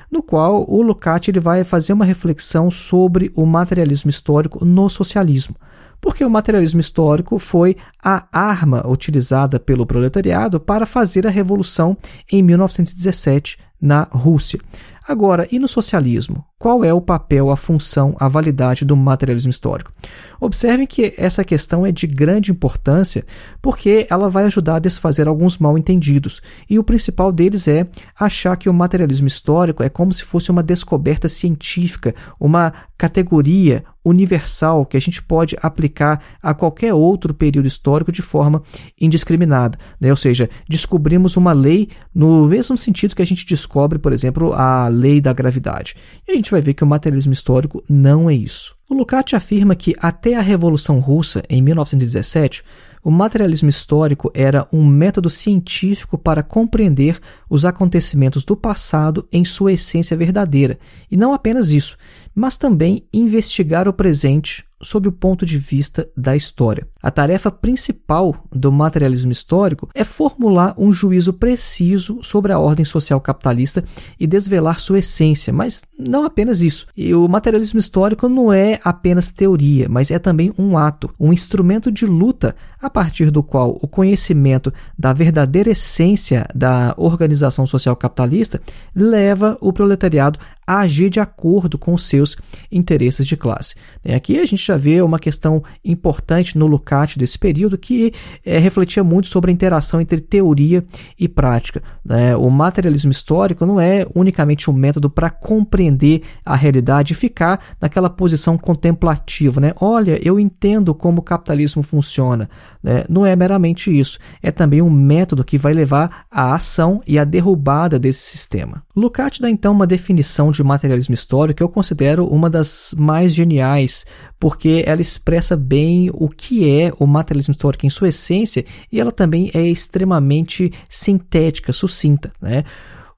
no 0.10 0.24
qual 0.24 0.63
o 0.69 0.82
Lukács 0.82 1.28
ele 1.28 1.41
vai 1.41 1.65
fazer 1.65 1.91
uma 1.91 2.06
reflexão 2.06 2.72
sobre 2.72 3.30
o 3.36 3.45
materialismo 3.45 4.10
histórico 4.10 4.63
no 4.63 4.89
socialismo 4.89 5.58
porque 6.01 6.23
o 6.23 6.29
materialismo 6.29 6.79
histórico 6.79 7.38
foi 7.38 7.75
a 8.03 8.27
arma 8.31 8.88
utilizada 8.88 9.59
pelo 9.59 9.85
proletariado 9.85 10.59
para 10.59 10.85
fazer 10.85 11.27
a 11.27 11.29
revolução 11.29 11.97
em 12.31 12.41
1917 12.41 13.57
na 13.81 14.03
Rússia. 14.03 14.59
Agora, 15.07 15.47
e 15.51 15.59
no 15.59 15.67
socialismo? 15.67 16.48
Qual 16.60 16.84
é 16.84 16.93
o 16.93 17.00
papel, 17.00 17.50
a 17.50 17.56
função, 17.56 18.17
a 18.19 18.28
validade 18.28 18.84
do 18.84 18.93
materialismo 18.93 19.50
histórico? 19.50 19.93
Observem 20.41 20.86
que 20.86 21.13
essa 21.17 21.41
questão 21.41 21.86
é 21.86 21.91
de 21.91 22.06
grande 22.06 22.52
importância 22.52 23.26
porque 23.62 24.06
ela 24.10 24.30
vai 24.30 24.43
ajudar 24.43 24.76
a 24.76 24.80
desfazer 24.80 25.26
alguns 25.26 25.58
mal-entendidos. 25.58 26.41
E 26.69 26.78
o 26.78 26.84
principal 26.84 27.32
deles 27.32 27.65
é 27.69 27.88
achar 28.19 28.58
que 28.58 28.69
o 28.69 28.74
materialismo 28.74 29.28
histórico 29.28 29.84
é 29.84 29.88
como 29.88 30.13
se 30.13 30.26
fosse 30.26 30.52
uma 30.52 30.62
descoberta 30.62 31.30
científica, 31.30 32.13
uma 32.38 32.74
categoria 32.98 33.86
universal 34.04 34.86
que 34.86 34.98
a 34.98 35.00
gente 35.00 35.22
pode 35.22 35.56
aplicar 35.62 36.22
a 36.41 36.54
qualquer 36.54 36.93
outro 36.93 37.34
período 37.34 37.67
histórico 37.67 38.12
de 38.12 38.22
forma 38.22 38.63
indiscriminada. 39.00 39.78
Né? 40.00 40.10
Ou 40.10 40.17
seja, 40.17 40.50
descobrimos 40.67 41.38
uma 41.38 41.54
lei 41.54 41.89
no 42.13 42.48
mesmo 42.48 42.78
sentido 42.78 43.15
que 43.15 43.22
a 43.22 43.26
gente 43.26 43.45
descobre, 43.45 44.00
por 44.00 44.12
exemplo, 44.12 44.54
a 44.54 44.88
lei 44.88 45.22
da 45.22 45.34
gravidade. 45.34 45.95
E 46.28 46.32
a 46.32 46.36
gente 46.36 46.48
vai 46.51 46.62
ver 46.62 46.73
que 46.73 46.83
o 46.83 46.88
materialismo 46.88 47.33
histórico 47.33 47.83
não 47.88 48.29
é 48.29 48.33
isso. 48.33 48.75
O 48.89 48.93
Lukács 48.93 49.33
afirma 49.33 49.75
que 49.75 49.95
até 49.99 50.35
a 50.35 50.41
Revolução 50.41 50.99
Russa, 50.99 51.43
em 51.49 51.62
1917, 51.62 52.63
o 53.03 53.12
materialismo 53.12 53.69
histórico 53.69 54.31
era 54.33 54.67
um 54.73 54.85
método 54.85 55.29
científico 55.29 56.17
para 56.17 56.43
compreender 56.43 57.19
os 57.49 57.65
acontecimentos 57.65 58.43
do 58.43 58.57
passado 58.57 59.27
em 59.31 59.45
sua 59.45 59.73
essência 59.73 60.17
verdadeira, 60.17 60.77
e 61.09 61.15
não 61.15 61.33
apenas 61.33 61.71
isso, 61.71 61.97
mas 62.34 62.58
também 62.58 63.08
investigar 63.13 63.88
o 63.88 63.94
presente 63.94 64.65
sob 64.82 65.08
o 65.08 65.12
ponto 65.12 65.46
de 65.46 65.58
vista 65.58 66.08
da 66.15 66.36
história. 66.36 66.88
A 67.02 67.12
tarefa 67.12 67.52
principal 67.52 68.46
do 68.52 68.72
materialismo 68.72 69.32
histórico 69.32 69.89
é 69.94 70.04
formular 70.04 70.74
um 70.78 70.92
juízo 70.92 71.34
preciso 71.34 72.20
sobre 72.22 72.52
a 72.52 72.60
ordem 72.60 72.86
social 72.86 73.20
capitalista 73.20 73.84
e 74.20 74.26
desvelar 74.26 74.80
sua 74.80 75.00
essência, 75.00 75.52
mas 75.52 75.84
não 75.98 76.24
apenas 76.24 76.62
isso. 76.62 76.88
E 76.96 77.13
o 77.13 77.28
materialismo 77.28 77.80
histórico 77.80 78.30
não 78.30 78.54
é 78.54 78.80
apenas 78.84 79.32
teoria, 79.32 79.88
mas 79.89 80.12
é 80.12 80.20
também 80.20 80.54
um 80.58 80.78
ato, 80.78 81.12
um 81.20 81.34
instrumento 81.34 81.92
de 81.92 82.06
luta 82.06 82.56
a 82.82 82.89
partir 82.89 83.32
do 83.32 83.44
qual 83.44 83.78
o 83.82 83.88
conhecimento 83.88 84.74
da 84.98 85.12
verdadeira 85.12 85.72
essência 85.72 86.48
da 86.56 86.94
organização 86.98 87.65
social 87.65 87.96
capitalista 87.96 88.62
leva 88.96 89.58
o 89.60 89.74
proletariado 89.74 90.39
a 90.69 90.82
agir 90.82 91.10
de 91.10 91.19
acordo 91.19 91.79
com 91.79 91.95
os 91.95 92.03
seus 92.03 92.38
interesses 92.71 93.25
de 93.25 93.36
classe. 93.36 93.73
Aqui 94.08 94.38
a 94.38 94.45
gente 94.45 94.63
já 94.63 94.77
vê 94.77 95.01
uma 95.01 95.17
questão 95.17 95.63
importante 95.84 96.55
no 96.60 96.67
Lukács 96.67 97.17
desse 97.17 97.39
período 97.39 97.75
que 97.75 98.13
é, 98.45 98.60
refletia 98.60 99.03
muito 99.03 99.29
sobre 99.29 99.49
a 99.49 99.53
interação 99.53 99.99
entre 99.99 100.21
teoria 100.21 100.86
e 101.17 101.27
prática. 101.27 101.82
Né? 102.05 102.36
O 102.36 102.51
materialismo 102.51 103.10
histórico 103.10 103.65
não 103.65 103.82
é 103.82 104.05
unicamente 104.13 104.69
um 104.69 104.73
método 104.73 105.10
para 105.10 105.32
compreender 105.32 106.21
a 106.45 106.55
realidade 106.55 107.13
e 107.13 107.15
ficar 107.15 107.60
naquela 107.82 108.10
posição 108.10 108.55
contemplativa. 108.55 109.60
Né? 109.60 109.73
Olha, 109.82 110.19
eu 110.23 110.39
entendo 110.39 110.93
como 110.93 111.17
o 111.17 111.23
capitalismo 111.23 111.82
funciona. 111.82 112.47
Né? 112.84 113.05
Não 113.10 113.25
é 113.25 113.36
meramente 113.36 113.89
isso. 113.89 114.19
É 114.39 114.51
também 114.51 114.84
um 114.84 114.89
método 114.91 115.43
que 115.43 115.58
vai 115.58 115.73
levar 115.73 116.27
à 116.29 116.53
ação 116.53 117.01
e 117.08 117.17
à 117.17 117.23
derrubada 117.23 117.97
desse 117.97 118.21
sistema. 118.21 118.84
Lukács 118.95 119.39
dá 119.39 119.49
então 119.49 119.73
uma 119.73 119.88
definição 119.88 120.51
de 120.51 120.59
de 120.62 120.67
materialismo 120.67 121.15
histórico 121.15 121.63
eu 121.63 121.69
considero 121.69 122.26
uma 122.26 122.50
das 122.50 122.93
mais 122.98 123.34
geniais, 123.34 124.06
porque 124.39 124.84
ela 124.86 125.02
expressa 125.02 125.56
bem 125.56 126.10
o 126.13 126.28
que 126.28 126.69
é 126.69 126.91
o 127.00 127.08
materialismo 127.08 127.52
histórico 127.52 127.86
em 127.86 127.89
sua 127.89 128.10
essência 128.10 128.65
e 128.91 129.00
ela 129.00 129.12
também 129.12 129.50
é 129.54 129.62
extremamente 129.62 130.72
sintética, 130.89 131.72
sucinta. 131.72 132.32
Né? 132.41 132.63